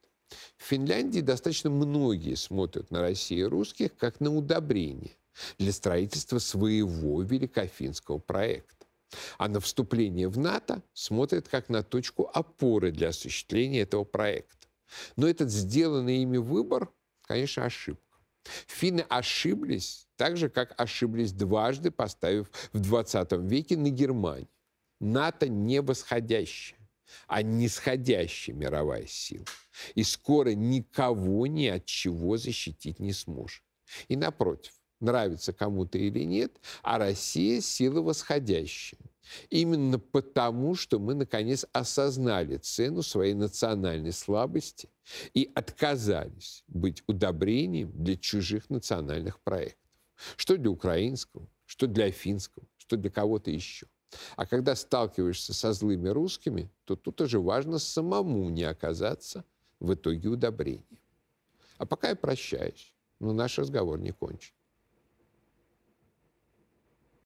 В 0.56 0.64
Финляндии 0.64 1.20
достаточно 1.20 1.70
многие 1.70 2.34
смотрят 2.34 2.90
на 2.90 3.00
Россию 3.00 3.50
русских 3.50 3.96
как 3.96 4.20
на 4.20 4.34
удобрение 4.34 5.12
для 5.58 5.72
строительства 5.72 6.38
своего 6.38 7.22
великофинского 7.22 8.18
проекта 8.18 8.74
а 9.38 9.48
на 9.48 9.60
вступление 9.60 10.28
в 10.28 10.38
НАТО 10.38 10.82
смотрят 10.92 11.48
как 11.48 11.68
на 11.68 11.82
точку 11.82 12.30
опоры 12.32 12.90
для 12.90 13.08
осуществления 13.08 13.80
этого 13.80 14.04
проекта. 14.04 14.68
Но 15.16 15.26
этот 15.26 15.50
сделанный 15.50 16.22
ими 16.22 16.36
выбор, 16.36 16.90
конечно, 17.22 17.64
ошибка. 17.64 18.03
Финны 18.66 19.00
ошиблись 19.08 20.06
так 20.16 20.36
же, 20.36 20.48
как 20.48 20.78
ошиблись 20.80 21.32
дважды, 21.32 21.90
поставив 21.90 22.50
в 22.72 22.80
20 22.80 23.32
веке 23.50 23.76
на 23.76 23.90
Германию. 23.90 24.48
НАТО 25.00 25.48
не 25.48 25.80
восходящая, 25.80 26.78
а 27.26 27.42
нисходящая 27.42 28.54
мировая 28.54 29.06
сила. 29.06 29.44
И 29.94 30.02
скоро 30.04 30.50
никого 30.50 31.46
ни 31.46 31.66
от 31.66 31.84
чего 31.84 32.36
защитить 32.36 33.00
не 33.00 33.12
сможет. 33.12 33.62
И 34.08 34.16
напротив, 34.16 34.72
нравится 35.00 35.52
кому-то 35.52 35.98
или 35.98 36.24
нет, 36.24 36.60
а 36.82 36.98
Россия– 36.98 37.60
сила 37.62 38.00
восходящая. 38.00 39.00
Именно 39.50 39.98
потому, 39.98 40.74
что 40.74 40.98
мы, 40.98 41.14
наконец, 41.14 41.66
осознали 41.72 42.56
цену 42.56 43.02
своей 43.02 43.34
национальной 43.34 44.12
слабости 44.12 44.90
и 45.32 45.50
отказались 45.54 46.64
быть 46.68 47.02
удобрением 47.06 47.92
для 47.94 48.16
чужих 48.16 48.70
национальных 48.70 49.40
проектов. 49.40 49.90
Что 50.36 50.56
для 50.56 50.70
украинского, 50.70 51.48
что 51.66 51.86
для 51.86 52.10
финского, 52.10 52.66
что 52.76 52.96
для 52.96 53.10
кого-то 53.10 53.50
еще. 53.50 53.86
А 54.36 54.46
когда 54.46 54.76
сталкиваешься 54.76 55.54
со 55.54 55.72
злыми 55.72 56.08
русскими, 56.08 56.70
то 56.84 56.94
тут 56.94 57.20
уже 57.20 57.40
важно 57.40 57.78
самому 57.78 58.48
не 58.50 58.62
оказаться 58.62 59.44
в 59.80 59.94
итоге 59.94 60.28
удобрением. 60.28 60.98
А 61.78 61.86
пока 61.86 62.10
я 62.10 62.16
прощаюсь, 62.16 62.94
но 63.18 63.32
наш 63.32 63.58
разговор 63.58 63.98
не 63.98 64.12
кончен. 64.12 64.54